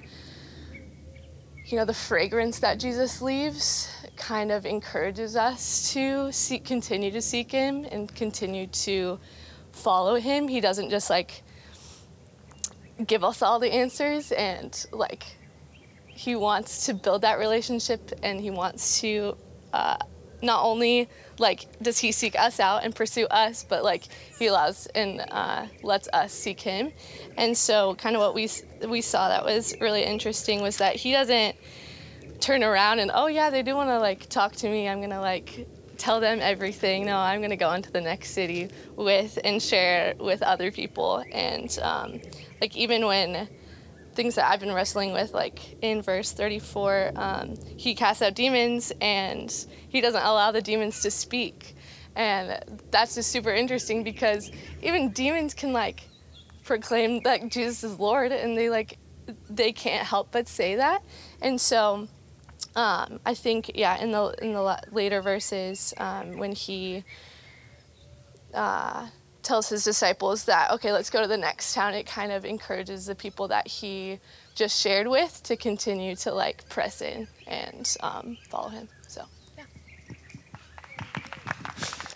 you 1.65 1.77
know, 1.77 1.86
the 1.86 1.93
fragrance 1.93 2.60
that 2.60 2.79
Jesus 2.79 3.21
leaves 3.21 3.89
kind 4.17 4.51
of 4.51 4.65
encourages 4.65 5.36
us 5.36 5.93
to 5.93 6.31
seek, 6.31 6.65
continue 6.65 7.12
to 7.12 7.21
seek 7.21 7.51
Him 7.51 7.86
and 7.91 8.13
continue 8.13 8.67
to 8.67 9.19
follow 9.71 10.15
Him. 10.15 10.47
He 10.47 10.62
doesn't 10.62 10.89
just 10.89 11.10
like 11.10 11.43
give 13.08 13.23
us 13.23 13.41
all 13.41 13.60
the 13.60 13.71
answers 13.71 14.31
and 14.31 14.86
like 14.91 15.23
He 16.08 16.36
wants 16.36 16.86
to 16.88 16.93
build 16.93 17.21
that 17.21 17.39
relationship 17.39 18.12
and 18.21 18.39
He 18.39 18.51
wants 18.51 18.99
to 19.01 19.38
uh, 19.73 19.97
not 20.41 20.63
only 20.63 21.10
like 21.38 21.65
does 21.82 22.00
he 22.00 22.12
seek 22.12 22.38
us 22.38 22.60
out 22.60 22.84
and 22.84 22.95
pursue 22.95 23.26
us 23.26 23.65
but 23.67 23.84
like 23.84 24.04
he 24.39 24.48
allows 24.48 24.88
and 24.88 25.21
uh, 25.32 25.67
lets 25.84 26.08
us 26.13 26.34
seek 26.34 26.62
him? 26.62 26.91
And 27.38 27.58
so 27.58 27.95
kind 27.95 28.15
of 28.15 28.21
what 28.21 28.34
we 28.34 28.50
we 28.88 29.02
saw 29.02 29.30
that 29.30 29.43
was 29.43 29.76
really 29.82 30.04
interesting 30.04 30.62
was 30.62 30.78
that 30.78 30.95
he 30.95 31.12
doesn't 31.12 31.56
turn 32.39 32.63
around 32.63 33.00
and 33.00 33.12
oh 33.13 33.28
yeah 33.28 33.50
they 33.50 33.63
do 33.63 33.76
want 33.76 33.89
to 33.89 34.00
like 34.00 34.28
talk 34.30 34.54
to 34.58 34.69
me. 34.69 34.88
I'm 34.88 35.02
gonna 35.02 35.21
like 35.21 35.67
tell 35.98 36.19
them 36.19 36.39
everything. 36.41 37.06
No 37.06 37.17
i'm 37.17 37.41
gonna 37.41 37.56
go 37.56 37.71
into 37.74 37.91
the 37.91 38.02
next 38.02 38.32
city 38.32 38.69
with 38.95 39.39
and 39.43 39.62
share 39.62 40.15
with 40.19 40.41
other 40.41 40.71
people. 40.71 41.24
And 41.32 41.78
um, 41.82 42.21
like 42.62 42.76
even 42.76 43.06
when 43.06 43.48
things 44.15 44.36
that 44.36 44.49
I've 44.49 44.60
been 44.60 44.73
wrestling 44.73 45.12
with, 45.13 45.34
like 45.34 45.84
in 45.84 46.01
verse 46.01 46.32
34, 46.32 47.12
um, 47.15 47.56
he 47.78 47.93
casts 47.93 48.21
out 48.21 48.34
demons 48.34 48.91
and 49.01 49.54
he 49.89 50.01
doesn't 50.01 50.23
allow 50.23 50.51
the 50.51 50.62
demons 50.62 51.01
to 51.01 51.12
speak. 51.12 51.75
And 52.15 52.63
that's 52.91 53.15
just 53.15 53.30
super 53.30 53.51
interesting 53.51 54.04
because 54.04 54.51
even 54.82 55.12
demons 55.12 55.54
can 55.54 55.73
like 55.73 56.08
proclaim 56.63 57.21
that 57.23 57.49
Jesus 57.49 57.84
is 57.84 57.99
Lord 57.99 58.32
and 58.32 58.58
they 58.58 58.69
like, 58.69 58.97
they 59.49 59.71
can't 59.71 60.06
help 60.06 60.32
but 60.32 60.47
say 60.47 60.75
that. 60.75 61.04
And 61.41 61.60
so 61.60 62.08
um, 62.75 63.19
I 63.25 63.34
think, 63.34 63.71
yeah, 63.75 63.97
in 64.01 64.12
the, 64.12 64.36
in 64.41 64.54
the 64.54 64.80
later 64.91 65.21
verses, 65.21 65.93
um, 65.97 66.38
when 66.38 66.54
he, 66.54 67.04
uh, 68.54 69.08
tells 69.45 69.69
his 69.69 69.84
disciples 69.84 70.45
that, 70.45 70.71
okay, 70.71 70.91
let's 70.91 71.10
go 71.10 71.21
to 71.21 71.27
the 71.27 71.38
next 71.38 71.73
town, 71.73 71.93
it 71.93 72.05
kind 72.05 72.31
of 72.31 72.43
encourages 72.43 73.05
the 73.05 73.15
people 73.15 73.47
that 73.47 73.67
he 73.67 74.19
just 74.55 74.79
shared 74.81 75.08
with 75.08 75.41
to 75.43 75.55
continue 75.55 76.15
to 76.17 76.34
like 76.34 76.67
press 76.67 77.01
in 77.01 77.27
and 77.47 77.95
um, 78.01 78.38
follow 78.49 78.69
him. 78.69 78.89
So, 79.08 79.23
yeah. 79.58 79.63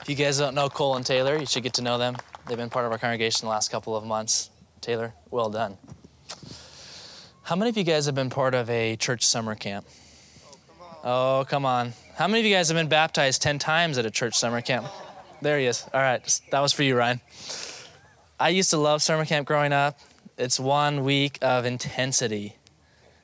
If 0.02 0.06
you 0.08 0.16
guys 0.16 0.40
don't 0.40 0.56
know 0.56 0.70
Cole 0.70 0.96
and 0.96 1.06
Taylor, 1.06 1.38
you 1.38 1.46
should 1.46 1.64
get 1.64 1.74
to 1.74 1.82
know 1.82 1.98
them. 1.98 2.18
They've 2.48 2.58
been 2.58 2.70
part 2.70 2.86
of 2.86 2.92
our 2.92 2.98
congregation 2.98 3.46
the 3.46 3.52
last 3.52 3.70
couple 3.70 3.96
of 3.96 4.04
months. 4.04 4.50
Taylor, 4.82 5.14
well 5.30 5.50
done. 5.50 5.78
How 7.44 7.56
many 7.56 7.70
of 7.70 7.78
you 7.78 7.84
guys 7.84 8.06
have 8.06 8.16
been 8.16 8.30
part 8.30 8.54
of 8.54 8.70
a 8.70 8.96
church 8.96 9.26
summer 9.26 9.56
camp? 9.56 9.88
Oh, 11.04 11.46
come 11.48 11.66
on. 11.66 11.94
How 12.16 12.28
many 12.28 12.42
of 12.42 12.46
you 12.46 12.54
guys 12.54 12.68
have 12.68 12.76
been 12.76 12.90
baptized 12.90 13.42
10 13.42 13.60
times 13.60 13.98
at 13.98 14.06
a 14.06 14.12
church 14.12 14.36
summer 14.36 14.62
camp? 14.62 14.88
There 15.42 15.58
he 15.58 15.66
is. 15.66 15.86
All 15.94 16.02
right, 16.02 16.42
that 16.52 16.60
was 16.60 16.74
for 16.74 16.84
you, 16.84 16.98
Ryan. 16.98 17.22
I 18.40 18.50
used 18.50 18.70
to 18.72 18.78
love 18.78 19.02
summer 19.02 19.26
camp 19.26 19.48
growing 19.48 19.72
up. 19.72 20.00
It's 20.38 20.60
one 20.60 21.04
week 21.04 21.38
of 21.42 21.66
intensity. 21.66 22.56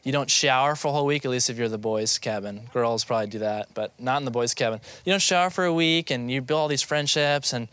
You 0.03 0.11
don't 0.11 0.29
shower 0.29 0.75
for 0.75 0.89
a 0.89 0.91
whole 0.91 1.05
week, 1.05 1.25
at 1.25 1.31
least 1.31 1.49
if 1.49 1.57
you're 1.57 1.67
the 1.67 1.77
boys' 1.77 2.17
cabin. 2.17 2.69
Girls 2.73 3.03
probably 3.03 3.27
do 3.27 3.39
that, 3.39 3.73
but 3.73 3.99
not 3.99 4.19
in 4.19 4.25
the 4.25 4.31
boys' 4.31 4.53
cabin. 4.53 4.79
You 5.03 5.11
don't 5.11 5.21
shower 5.21 5.49
for 5.49 5.65
a 5.65 5.73
week 5.73 6.11
and 6.11 6.29
you 6.29 6.41
build 6.41 6.59
all 6.59 6.67
these 6.67 6.83
friendships 6.83 7.53
and 7.53 7.67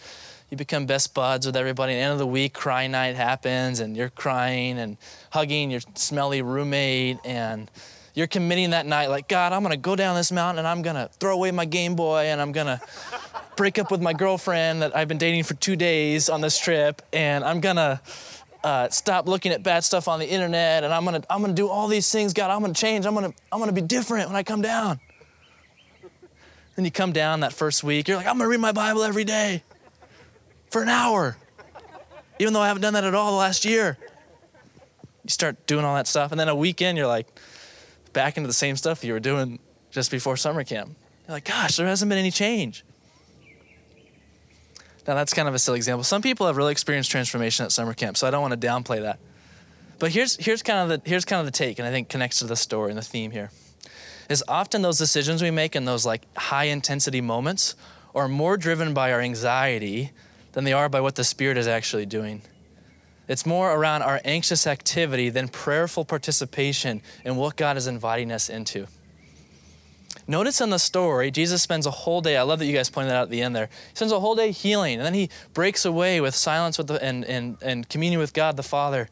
you 0.51 0.57
become 0.57 0.87
best 0.87 1.15
buds 1.15 1.47
with 1.47 1.57
everybody. 1.57 1.95
The 1.95 2.01
end 2.01 2.13
of 2.13 2.19
the 2.19 2.27
week, 2.27 2.55
cry 2.55 2.87
night 2.87 3.17
happens 3.17 3.81
and 3.81 3.97
you're 3.97 4.11
crying 4.11 4.79
and 4.79 4.97
hugging 5.31 5.71
your 5.71 5.81
smelly 5.95 6.43
roommate 6.43 7.19
and 7.25 7.71
you're 8.15 8.27
committing 8.27 8.71
that 8.71 8.87
night 8.87 9.09
like, 9.09 9.29
God, 9.29 9.53
I'm 9.53 9.63
gonna 9.63 9.77
go 9.77 9.97
down 9.97 10.17
this 10.17 10.33
mountain 10.33 10.61
and 10.61 10.69
I'm 10.69 10.83
gonna 10.83 11.09
throw 11.19 11.35
away 11.35 11.51
my 11.51 11.65
Game 11.65 11.95
Boy 11.95 12.25
and 12.25 12.41
I'm 12.41 12.53
gonna 12.53 12.81
break 13.57 13.79
up 13.79 13.91
with 13.91 14.03
my 14.03 14.13
girlfriend 14.13 14.83
that 14.83 14.97
I've 14.97 15.09
been 15.09 15.19
dating 15.19 15.45
for 15.45 15.55
two 15.55 15.77
days 15.77 16.29
on 16.29 16.41
this 16.41 16.59
trip 16.59 17.03
and 17.13 17.45
I'm 17.45 17.61
gonna 17.61 18.01
uh, 18.65 18.89
stop 18.91 19.27
looking 19.27 19.53
at 19.53 19.63
bad 19.63 19.83
stuff 19.85 20.07
on 20.09 20.21
the 20.21 20.29
internet, 20.29 20.85
and 20.85 20.93
I'm 20.93 21.05
gonna 21.05 21.23
I'm 21.29 21.41
gonna 21.41 21.53
do 21.53 21.69
all 21.69 21.89
these 21.89 22.11
things. 22.11 22.33
God, 22.33 22.51
I'm 22.51 22.61
gonna 22.61 22.75
change. 22.75 23.07
I'm 23.07 23.15
gonna 23.15 23.33
I'm 23.51 23.59
gonna 23.59 23.73
be 23.73 23.81
different 23.81 24.29
when 24.29 24.37
I 24.37 24.43
come 24.43 24.63
down. 24.63 25.01
Then 26.77 26.85
you 26.85 26.91
come 26.91 27.13
down 27.13 27.41
that 27.41 27.53
first 27.53 27.85
week, 27.85 28.09
you're 28.09 28.17
like, 28.17 28.27
I'm 28.27 28.39
gonna 28.39 28.49
read 28.49 28.61
my 28.61 28.73
Bible 28.73 29.03
every 29.03 29.25
day 29.25 29.63
for 30.71 30.83
an 30.83 30.89
hour, 30.89 31.37
even 32.39 32.55
though 32.55 32.61
I 32.61 32.69
haven't 32.69 32.83
done 32.83 32.95
that 32.95 33.05
at 33.05 33.15
all 33.15 33.33
the 33.33 33.37
last 33.37 33.65
year. 33.65 33.99
You 35.25 35.31
start 35.31 35.67
doing 35.67 35.85
all 35.85 35.95
that 35.97 36.07
stuff, 36.07 36.31
and 36.31 36.41
then 36.41 36.49
a 36.49 36.55
weekend, 36.55 36.97
you're 36.97 37.07
like 37.07 37.27
back 38.13 38.37
into 38.37 38.47
the 38.47 38.53
same 38.53 38.77
stuff 38.77 39.05
you 39.05 39.13
were 39.13 39.21
doing 39.21 39.59
just 39.91 40.11
before 40.11 40.37
summer 40.37 40.65
camp. 40.65 40.97
You're 41.27 41.37
like, 41.37 41.45
gosh, 41.45 41.77
there 41.77 41.87
hasn't 41.87 42.09
been 42.09 42.19
any 42.19 42.31
change. 42.31 42.85
Now, 45.07 45.15
that's 45.15 45.35
kind 45.35 45.49
of 45.49 45.55
a 45.55 45.59
silly 45.59 45.79
example. 45.79 46.05
Some 46.05 46.23
people 46.23 46.47
have 46.47 46.57
really 46.57 46.73
experienced 46.73 47.11
transformation 47.11 47.65
at 47.65 47.73
summer 47.73 47.93
camp, 47.93 48.17
so 48.17 48.27
I 48.27 48.31
don't 48.31 48.41
want 48.41 48.59
to 48.61 48.67
downplay 48.67 49.03
that. 49.03 49.19
But 49.99 50.13
here's, 50.13 50.37
here's, 50.37 50.63
kind 50.63 50.79
of 50.79 51.03
the, 51.03 51.09
here's 51.09 51.25
kind 51.25 51.41
of 51.41 51.47
the 51.47 51.53
take, 51.53 51.79
and 51.79 51.87
I 51.87 51.91
think 51.91 52.09
connects 52.09 52.39
to 52.39 52.45
the 52.45 52.57
story 52.57 52.91
and 52.91 52.99
the 52.99 53.03
theme 53.03 53.31
here. 53.31 53.51
Is 54.29 54.45
often 54.47 54.83
those 54.83 54.99
decisions 54.99 55.43
we 55.43 55.51
make 55.51 55.75
in 55.75 55.85
those 55.85 56.07
like 56.07 56.23
high 56.37 56.65
intensity 56.65 57.21
moments 57.21 57.75
are 58.15 58.29
more 58.29 58.57
driven 58.57 58.95
by 58.95 59.13
our 59.13 59.21
anxiety 59.21 60.13
than 60.53 60.65
they 60.65 60.73
are 60.73 60.89
by 60.89 61.01
what 61.01 61.17
the 61.17 61.25
Spirit 61.25 61.57
is 61.57 61.67
actually 61.67 62.07
doing. 62.07 62.43
It's 63.29 63.47
more 63.47 63.73
around 63.73 64.03
our 64.03 64.21
anxious 64.25 64.67
activity 64.67 65.31
than 65.31 65.49
prayerful 65.49 66.05
participation 66.05 67.03
in 67.25 67.37
what 67.37 67.57
God 67.57 67.77
is 67.77 67.87
inviting 67.87 68.33
us 68.33 68.49
into. 68.49 68.87
Notice 70.27 70.61
in 70.61 70.71
the 70.71 70.79
story, 70.79 71.31
Jesus 71.31 71.63
spends 71.63 71.87
a 71.87 71.91
whole 71.91 72.21
day. 72.21 72.37
I 72.37 72.43
love 72.43 72.59
that 72.59 72.67
you 72.67 72.75
guys 72.75 72.91
pointed 72.91 73.11
that 73.11 73.17
out 73.17 73.23
at 73.25 73.31
the 73.31 73.43
end 73.43 73.57
there. 73.57 73.67
He 73.91 73.97
spends 73.97 74.13
a 74.13 74.21
whole 74.21 74.35
day 74.35 74.53
healing, 74.53 74.99
and 74.99 75.05
then 75.05 75.15
he 75.15 75.31
breaks 75.53 75.85
away 75.85 76.21
with 76.21 76.35
silence 76.35 76.79
with 76.79 76.89
the, 76.89 77.03
and, 77.03 77.25
and, 77.25 77.57
and 77.63 77.89
communion 77.89 78.21
with 78.21 78.33
God 78.33 78.57
the 78.57 78.63
Father. 78.63 79.09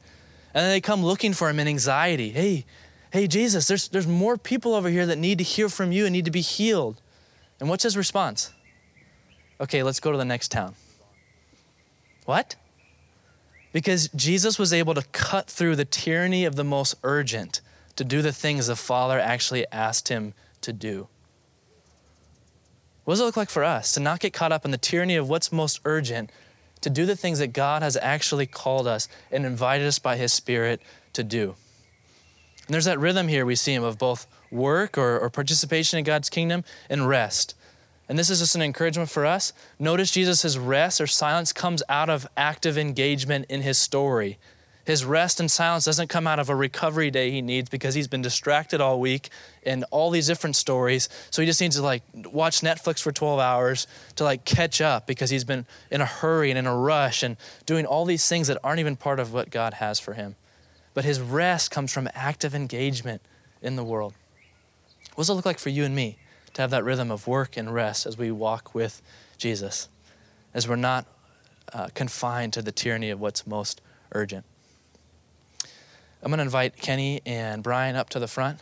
And 0.54 0.64
then 0.64 0.70
they 0.70 0.80
come 0.80 1.02
looking 1.04 1.32
for 1.32 1.48
him 1.48 1.58
in 1.58 1.66
anxiety. 1.66 2.30
Hey, 2.30 2.64
hey, 3.12 3.26
Jesus, 3.26 3.66
there's, 3.66 3.88
there's 3.88 4.06
more 4.06 4.36
people 4.36 4.74
over 4.74 4.88
here 4.88 5.06
that 5.06 5.18
need 5.18 5.38
to 5.38 5.44
hear 5.44 5.68
from 5.68 5.90
you 5.92 6.04
and 6.04 6.12
need 6.12 6.26
to 6.26 6.30
be 6.30 6.42
healed. 6.42 7.00
And 7.58 7.68
what's 7.68 7.84
his 7.84 7.96
response? 7.96 8.52
Okay, 9.60 9.82
let's 9.82 10.00
go 10.00 10.12
to 10.12 10.18
the 10.18 10.24
next 10.24 10.50
town. 10.50 10.74
What? 12.24 12.56
Because 13.72 14.08
Jesus 14.08 14.58
was 14.58 14.72
able 14.72 14.94
to 14.94 15.02
cut 15.12 15.48
through 15.48 15.76
the 15.76 15.84
tyranny 15.84 16.44
of 16.44 16.56
the 16.56 16.64
most 16.64 16.94
urgent 17.04 17.60
to 17.96 18.04
do 18.04 18.22
the 18.22 18.32
things 18.32 18.66
the 18.66 18.76
Father 18.76 19.18
actually 19.18 19.66
asked 19.70 20.08
him 20.08 20.34
to 20.62 20.72
do. 20.72 21.08
What 23.04 23.14
does 23.14 23.20
it 23.20 23.24
look 23.24 23.36
like 23.36 23.50
for 23.50 23.64
us 23.64 23.92
to 23.92 24.00
not 24.00 24.20
get 24.20 24.32
caught 24.32 24.52
up 24.52 24.64
in 24.64 24.70
the 24.70 24.78
tyranny 24.78 25.16
of 25.16 25.28
what's 25.28 25.52
most 25.52 25.80
urgent, 25.84 26.30
to 26.80 26.90
do 26.90 27.06
the 27.06 27.16
things 27.16 27.38
that 27.38 27.48
God 27.48 27.82
has 27.82 27.96
actually 27.96 28.46
called 28.46 28.86
us 28.86 29.08
and 29.30 29.44
invited 29.44 29.86
us 29.86 29.98
by 29.98 30.16
His 30.16 30.32
Spirit 30.32 30.80
to 31.12 31.22
do? 31.22 31.54
And 32.66 32.74
there's 32.74 32.84
that 32.84 33.00
rhythm 33.00 33.26
here 33.26 33.44
we 33.44 33.56
see 33.56 33.74
him 33.74 33.82
of 33.82 33.98
both 33.98 34.28
work 34.50 34.96
or, 34.96 35.18
or 35.18 35.28
participation 35.28 35.98
in 35.98 36.04
God's 36.04 36.30
kingdom 36.30 36.62
and 36.88 37.08
rest. 37.08 37.56
And 38.10 38.18
this 38.18 38.28
is 38.28 38.40
just 38.40 38.56
an 38.56 38.62
encouragement 38.62 39.08
for 39.08 39.24
us. 39.24 39.52
Notice 39.78 40.10
Jesus' 40.10 40.56
rest 40.56 41.00
or 41.00 41.06
silence 41.06 41.52
comes 41.52 41.80
out 41.88 42.10
of 42.10 42.26
active 42.36 42.76
engagement 42.76 43.46
in 43.48 43.62
his 43.62 43.78
story. 43.78 44.36
His 44.84 45.04
rest 45.04 45.38
and 45.38 45.48
silence 45.48 45.84
doesn't 45.84 46.08
come 46.08 46.26
out 46.26 46.40
of 46.40 46.48
a 46.48 46.56
recovery 46.56 47.12
day 47.12 47.30
he 47.30 47.40
needs 47.40 47.70
because 47.70 47.94
he's 47.94 48.08
been 48.08 48.20
distracted 48.20 48.80
all 48.80 48.98
week 48.98 49.28
in 49.62 49.84
all 49.92 50.10
these 50.10 50.26
different 50.26 50.56
stories. 50.56 51.08
So 51.30 51.40
he 51.40 51.46
just 51.46 51.60
needs 51.60 51.76
to 51.76 51.82
like 51.82 52.02
watch 52.32 52.62
Netflix 52.62 53.00
for 53.00 53.12
12 53.12 53.38
hours 53.38 53.86
to 54.16 54.24
like 54.24 54.44
catch 54.44 54.80
up 54.80 55.06
because 55.06 55.30
he's 55.30 55.44
been 55.44 55.64
in 55.92 56.00
a 56.00 56.06
hurry 56.06 56.50
and 56.50 56.58
in 56.58 56.66
a 56.66 56.76
rush 56.76 57.22
and 57.22 57.36
doing 57.64 57.86
all 57.86 58.04
these 58.04 58.28
things 58.28 58.48
that 58.48 58.58
aren't 58.64 58.80
even 58.80 58.96
part 58.96 59.20
of 59.20 59.32
what 59.32 59.50
God 59.50 59.74
has 59.74 60.00
for 60.00 60.14
him. 60.14 60.34
But 60.94 61.04
his 61.04 61.20
rest 61.20 61.70
comes 61.70 61.92
from 61.92 62.08
active 62.12 62.56
engagement 62.56 63.22
in 63.62 63.76
the 63.76 63.84
world. 63.84 64.14
What 65.14 65.22
does 65.22 65.30
it 65.30 65.34
look 65.34 65.46
like 65.46 65.60
for 65.60 65.68
you 65.68 65.84
and 65.84 65.94
me 65.94 66.18
to 66.54 66.62
have 66.62 66.70
that 66.70 66.84
rhythm 66.84 67.10
of 67.10 67.26
work 67.26 67.56
and 67.56 67.72
rest 67.72 68.06
as 68.06 68.18
we 68.18 68.30
walk 68.30 68.74
with 68.74 69.02
Jesus, 69.38 69.88
as 70.54 70.68
we're 70.68 70.76
not 70.76 71.06
uh, 71.72 71.88
confined 71.94 72.52
to 72.54 72.62
the 72.62 72.72
tyranny 72.72 73.10
of 73.10 73.20
what's 73.20 73.46
most 73.46 73.80
urgent? 74.12 74.44
I'm 76.22 76.30
going 76.30 76.38
to 76.38 76.44
invite 76.44 76.76
Kenny 76.76 77.22
and 77.24 77.62
Brian 77.62 77.96
up 77.96 78.10
to 78.10 78.18
the 78.18 78.28
front. 78.28 78.58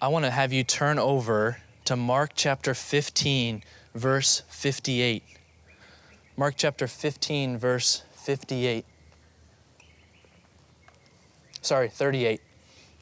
I 0.00 0.08
want 0.08 0.24
to 0.24 0.30
have 0.30 0.52
you 0.52 0.62
turn 0.62 0.98
over 0.98 1.58
to 1.86 1.96
Mark 1.96 2.32
chapter 2.34 2.74
15, 2.74 3.62
verse 3.94 4.42
58. 4.48 5.22
Mark 6.36 6.54
chapter 6.56 6.86
15, 6.86 7.58
verse 7.58 8.02
58. 8.12 8.84
Sorry, 11.60 11.88
38, 11.88 12.40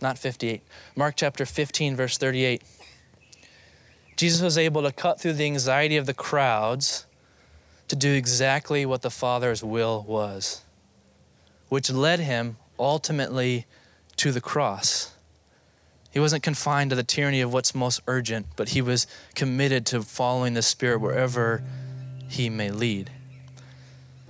not 0.03 0.19
58. 0.19 0.63
Mark 0.97 1.15
chapter 1.17 1.47
15, 1.47 1.97
verse 1.97 2.19
38. 2.19 2.63
Jesus 4.17 4.43
was 4.43 4.59
able 4.59 4.83
to 4.83 4.93
cut 4.93 5.21
through 5.21 5.35
the 5.35 5.45
anxiety 5.45 5.97
of 5.97 6.07
the 6.07 6.15
crowds 6.15 7.07
to 7.89 7.97
do 7.97 8.13
exactly 8.13 8.85
what 8.85 9.03
the 9.03 9.11
Father's 9.11 9.65
will 9.65 10.05
was 10.07 10.63
which 11.73 11.91
led 11.91 12.21
him 12.21 12.59
ultimately 12.79 13.65
to 14.15 14.31
the 14.31 14.43
cross. 14.43 15.15
He 16.11 16.21
wasn't 16.21 16.43
confined 16.43 16.91
to 16.91 16.97
the 16.97 17.03
tyranny 17.03 17.41
of 17.41 17.51
what's 17.51 17.75
most 17.75 18.03
urgent, 18.07 18.45
but 18.57 18.69
he 18.69 18.83
was 18.83 19.07
committed 19.35 19.87
to 19.87 20.03
following 20.03 20.53
the 20.53 20.61
Spirit 20.61 21.01
wherever 21.01 21.65
he 22.29 22.51
may 22.51 22.71
lead. 22.71 23.11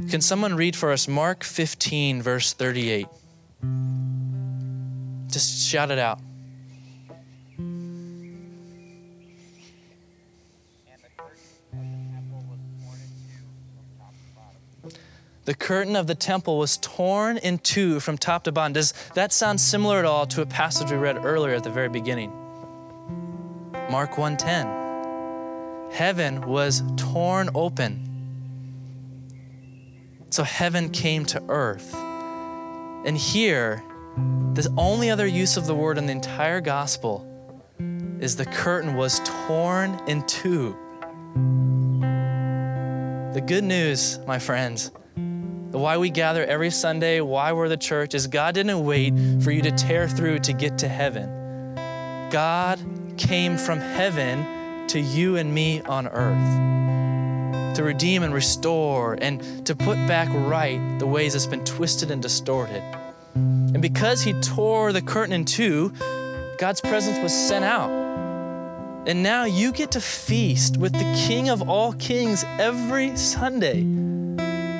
Can 0.08 0.20
someone 0.20 0.54
read 0.54 0.76
for 0.76 0.92
us 0.92 1.08
Mark 1.08 1.42
15, 1.42 2.22
verse 2.22 2.52
38? 2.52 3.08
Just 5.32 5.66
shout 5.68 5.90
it 5.90 5.98
out. 5.98 6.20
the 15.44 15.54
curtain 15.54 15.96
of 15.96 16.06
the 16.06 16.14
temple 16.14 16.56
was 16.56 16.76
torn 16.78 17.36
in 17.36 17.58
two 17.58 18.00
from 18.00 18.16
top 18.16 18.44
to 18.44 18.52
bottom. 18.52 18.72
Does 18.72 18.94
that 19.14 19.32
sound 19.32 19.60
similar 19.60 19.98
at 19.98 20.04
all 20.04 20.26
to 20.26 20.42
a 20.42 20.46
passage 20.46 20.90
we 20.90 20.96
read 20.96 21.24
earlier 21.24 21.54
at 21.54 21.64
the 21.64 21.70
very 21.70 21.88
beginning? 21.88 22.30
Mark 23.90 24.16
1:10. 24.16 25.90
Heaven 25.90 26.42
was 26.42 26.82
torn 26.96 27.50
open. 27.54 28.08
So 30.30 30.44
heaven 30.44 30.90
came 30.90 31.26
to 31.26 31.42
earth. 31.48 31.94
And 33.04 33.18
here, 33.18 33.82
the 34.16 34.72
only 34.76 35.10
other 35.10 35.26
use 35.26 35.56
of 35.56 35.66
the 35.66 35.74
word 35.74 35.98
in 35.98 36.06
the 36.06 36.12
entire 36.12 36.60
gospel 36.60 37.26
is 38.20 38.36
the 38.36 38.44
curtain 38.44 38.94
was 38.94 39.20
torn 39.24 40.00
in 40.06 40.22
two. 40.26 40.76
The 43.32 43.40
good 43.40 43.64
news, 43.64 44.18
my 44.26 44.38
friends, 44.38 44.90
the 45.70 45.78
why 45.78 45.96
we 45.96 46.10
gather 46.10 46.44
every 46.44 46.70
Sunday, 46.70 47.20
why 47.20 47.52
we're 47.52 47.68
the 47.68 47.78
church, 47.78 48.14
is 48.14 48.26
God 48.26 48.54
didn't 48.54 48.84
wait 48.84 49.14
for 49.42 49.50
you 49.50 49.62
to 49.62 49.70
tear 49.70 50.06
through 50.06 50.40
to 50.40 50.52
get 50.52 50.78
to 50.78 50.88
heaven. 50.88 51.74
God 52.30 52.78
came 53.16 53.56
from 53.56 53.80
heaven 53.80 54.86
to 54.88 55.00
you 55.00 55.36
and 55.36 55.54
me 55.54 55.80
on 55.80 56.06
earth 56.08 56.72
to 57.76 57.82
redeem 57.82 58.22
and 58.22 58.34
restore 58.34 59.16
and 59.20 59.66
to 59.66 59.74
put 59.74 59.96
back 60.06 60.28
right 60.32 60.98
the 60.98 61.06
ways 61.06 61.34
it's 61.34 61.46
been 61.46 61.64
twisted 61.64 62.10
and 62.10 62.20
distorted. 62.20 62.82
And 63.82 63.92
because 63.92 64.22
He 64.22 64.32
tore 64.34 64.92
the 64.92 65.02
curtain 65.02 65.32
in 65.32 65.44
two, 65.44 65.92
God's 66.56 66.80
presence 66.80 67.18
was 67.18 67.34
sent 67.34 67.64
out. 67.64 67.90
And 69.08 69.24
now 69.24 69.44
you 69.44 69.72
get 69.72 69.90
to 69.92 70.00
feast 70.00 70.76
with 70.76 70.92
the 70.92 71.24
King 71.26 71.48
of 71.48 71.68
all 71.68 71.92
kings 71.94 72.44
every 72.60 73.16
Sunday. 73.16 73.82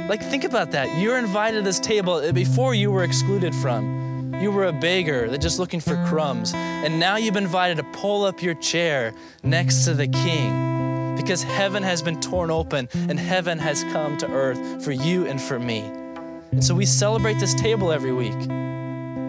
Like, 0.09 0.23
think 0.23 0.45
about 0.45 0.71
that. 0.71 1.01
You're 1.01 1.19
invited 1.19 1.57
to 1.57 1.63
this 1.63 1.81
table 1.81 2.33
before 2.33 2.77
you 2.77 2.93
were 2.93 3.03
excluded 3.03 3.53
from. 3.57 4.37
You 4.41 4.53
were 4.53 4.67
a 4.67 4.73
beggar 4.73 5.29
that 5.31 5.39
just 5.39 5.59
looking 5.59 5.81
for 5.81 5.97
crumbs. 6.07 6.55
And 6.55 7.01
now 7.01 7.17
you've 7.17 7.35
been 7.35 7.43
invited 7.43 7.79
to 7.79 7.85
pull 7.99 8.25
up 8.25 8.41
your 8.41 8.55
chair 8.55 9.15
next 9.43 9.85
to 9.87 9.95
the 9.95 10.07
king 10.07 11.17
because 11.17 11.43
heaven 11.43 11.83
has 11.83 12.03
been 12.03 12.21
torn 12.21 12.53
open 12.53 12.89
and 12.95 13.19
heaven 13.19 13.59
has 13.59 13.83
come 13.83 14.17
to 14.19 14.29
earth 14.29 14.85
for 14.85 14.93
you 14.93 15.27
and 15.27 15.43
for 15.43 15.59
me. 15.59 15.81
And 16.53 16.63
so 16.63 16.73
we 16.73 16.87
celebrate 16.87 17.41
this 17.41 17.55
table 17.55 17.91
every 17.91 18.13
week. 18.13 18.72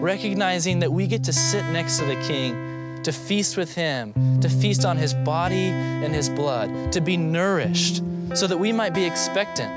Recognizing 0.00 0.80
that 0.80 0.92
we 0.92 1.06
get 1.06 1.24
to 1.24 1.32
sit 1.32 1.64
next 1.66 1.98
to 1.98 2.04
the 2.04 2.16
King, 2.26 3.02
to 3.02 3.12
feast 3.12 3.56
with 3.56 3.74
Him, 3.74 4.12
to 4.40 4.48
feast 4.48 4.84
on 4.84 4.96
His 4.96 5.14
body 5.14 5.68
and 5.68 6.14
His 6.14 6.28
blood, 6.28 6.92
to 6.92 7.00
be 7.00 7.16
nourished 7.16 8.02
so 8.34 8.46
that 8.46 8.58
we 8.58 8.72
might 8.72 8.94
be 8.94 9.04
expectant. 9.04 9.72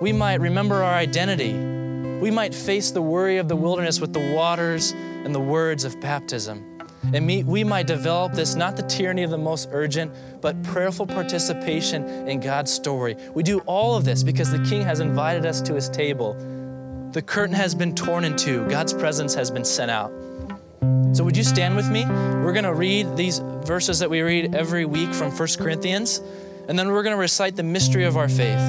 We 0.00 0.12
might 0.12 0.40
remember 0.40 0.82
our 0.82 0.94
identity. 0.94 1.54
We 2.20 2.30
might 2.30 2.54
face 2.54 2.90
the 2.90 3.02
worry 3.02 3.38
of 3.38 3.48
the 3.48 3.56
wilderness 3.56 4.00
with 4.00 4.12
the 4.12 4.34
waters 4.34 4.92
and 4.92 5.34
the 5.34 5.40
words 5.40 5.84
of 5.84 6.00
baptism. 6.00 6.76
And 7.14 7.26
we 7.26 7.62
might 7.62 7.86
develop 7.86 8.32
this, 8.32 8.56
not 8.56 8.76
the 8.76 8.82
tyranny 8.82 9.22
of 9.22 9.30
the 9.30 9.38
most 9.38 9.68
urgent, 9.70 10.12
but 10.40 10.60
prayerful 10.64 11.06
participation 11.06 12.28
in 12.28 12.40
God's 12.40 12.72
story. 12.72 13.16
We 13.34 13.42
do 13.42 13.60
all 13.60 13.96
of 13.96 14.04
this 14.04 14.22
because 14.22 14.50
the 14.50 14.62
King 14.64 14.82
has 14.82 15.00
invited 15.00 15.46
us 15.46 15.60
to 15.62 15.74
his 15.74 15.88
table. 15.88 16.36
The 17.12 17.22
curtain 17.22 17.54
has 17.54 17.74
been 17.74 17.94
torn 17.94 18.24
in 18.24 18.36
two, 18.36 18.66
God's 18.68 18.92
presence 18.92 19.34
has 19.34 19.50
been 19.50 19.64
sent 19.64 19.90
out. 19.90 20.12
So, 21.12 21.24
would 21.24 21.36
you 21.36 21.44
stand 21.44 21.76
with 21.76 21.90
me? 21.90 22.04
We're 22.04 22.52
going 22.52 22.64
to 22.64 22.74
read 22.74 23.16
these 23.16 23.38
verses 23.38 24.00
that 24.00 24.10
we 24.10 24.20
read 24.20 24.54
every 24.54 24.84
week 24.84 25.14
from 25.14 25.30
1 25.30 25.48
Corinthians, 25.58 26.20
and 26.68 26.78
then 26.78 26.90
we're 26.90 27.02
going 27.02 27.14
to 27.14 27.20
recite 27.20 27.56
the 27.56 27.62
mystery 27.62 28.04
of 28.04 28.16
our 28.16 28.28
faith. 28.28 28.60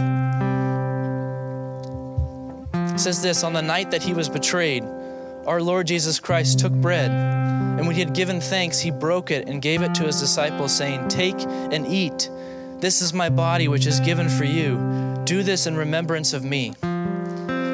It 2.94 3.00
says 3.00 3.22
this 3.22 3.44
On 3.44 3.54
the 3.54 3.62
night 3.62 3.92
that 3.92 4.02
he 4.02 4.14
was 4.14 4.30
betrayed, 4.30 4.84
our 5.46 5.62
Lord 5.62 5.88
Jesus 5.88 6.20
Christ 6.20 6.60
took 6.60 6.72
bread, 6.72 7.12
and 7.12 7.86
when 7.86 7.96
he 7.96 8.00
had 8.00 8.14
given 8.14 8.40
thanks, 8.40 8.80
he 8.80 8.92
broke 8.92 9.30
it 9.30 9.48
and 9.50 9.62
gave 9.62 9.82
it 9.82 9.94
to 9.96 10.04
his 10.04 10.20
disciples, 10.20 10.74
saying, 10.74 11.10
Take 11.10 11.40
and 11.42 11.86
eat. 11.86 12.30
This 12.80 13.02
is 13.02 13.14
my 13.14 13.30
body, 13.30 13.68
which 13.68 13.86
is 13.86 14.00
given 14.00 14.30
for 14.30 14.46
you. 14.46 14.78
Do 15.26 15.44
this 15.44 15.68
in 15.68 15.76
remembrance 15.76 16.34
of 16.34 16.44
me. 16.44 16.74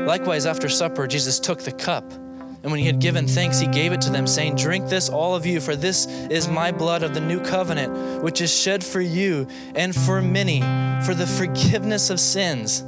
Likewise, 0.05 0.45
after 0.45 0.67
supper, 0.69 1.07
Jesus 1.07 1.39
took 1.39 1.59
the 1.59 1.71
cup. 1.71 2.11
And 2.11 2.71
when 2.71 2.79
he 2.79 2.85
had 2.85 2.99
given 2.99 3.27
thanks, 3.27 3.59
he 3.59 3.67
gave 3.67 3.91
it 3.91 4.01
to 4.01 4.09
them, 4.09 4.25
saying, 4.25 4.55
Drink 4.55 4.87
this, 4.87 5.09
all 5.09 5.35
of 5.35 5.45
you, 5.45 5.59
for 5.59 5.75
this 5.75 6.05
is 6.05 6.47
my 6.47 6.71
blood 6.71 7.03
of 7.03 7.13
the 7.13 7.19
new 7.19 7.41
covenant, 7.41 8.23
which 8.23 8.39
is 8.39 8.57
shed 8.57 8.83
for 8.83 9.01
you 9.01 9.47
and 9.75 9.93
for 9.93 10.21
many 10.21 10.61
for 11.05 11.13
the 11.13 11.27
forgiveness 11.27 12.09
of 12.09 12.21
sins. 12.21 12.83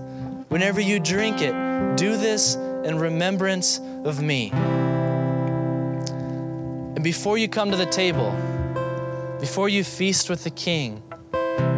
Whenever 0.47 0.79
you 0.79 0.99
drink 0.99 1.41
it, 1.41 1.53
do 1.97 2.15
this 2.15 2.55
in 2.55 2.97
remembrance 2.97 3.79
of 4.05 4.21
me. 4.21 4.51
And 6.95 7.03
before 7.03 7.37
you 7.37 7.49
come 7.49 7.71
to 7.71 7.77
the 7.77 7.85
table, 7.85 8.31
before 9.41 9.67
you 9.67 9.83
feast 9.83 10.29
with 10.29 10.45
the 10.45 10.49
King, 10.51 11.03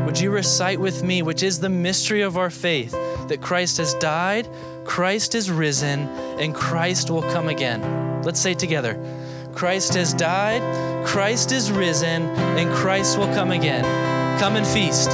would 0.05 0.19
you 0.19 0.29
recite 0.29 0.79
with 0.79 1.03
me, 1.03 1.21
which 1.23 1.41
is 1.41 1.59
the 1.59 1.69
mystery 1.69 2.21
of 2.21 2.37
our 2.37 2.51
faith, 2.51 2.91
that 3.27 3.41
Christ 3.41 3.77
has 3.77 3.93
died, 3.95 4.47
Christ 4.87 5.35
is 5.35 5.51
risen, 5.51 6.07
and 6.39 6.55
Christ 6.55 7.11
will 7.11 7.21
come 7.21 7.49
again? 7.49 8.23
Let's 8.23 8.39
say 8.39 8.55
together 8.55 8.97
Christ 9.53 9.93
has 9.93 10.13
died, 10.13 11.05
Christ 11.05 11.51
is 11.51 11.71
risen, 11.71 12.23
and 12.57 12.73
Christ 12.73 13.19
will 13.19 13.31
come 13.35 13.51
again. 13.51 13.83
Come 14.39 14.55
and 14.55 14.65
feast. 14.65 15.11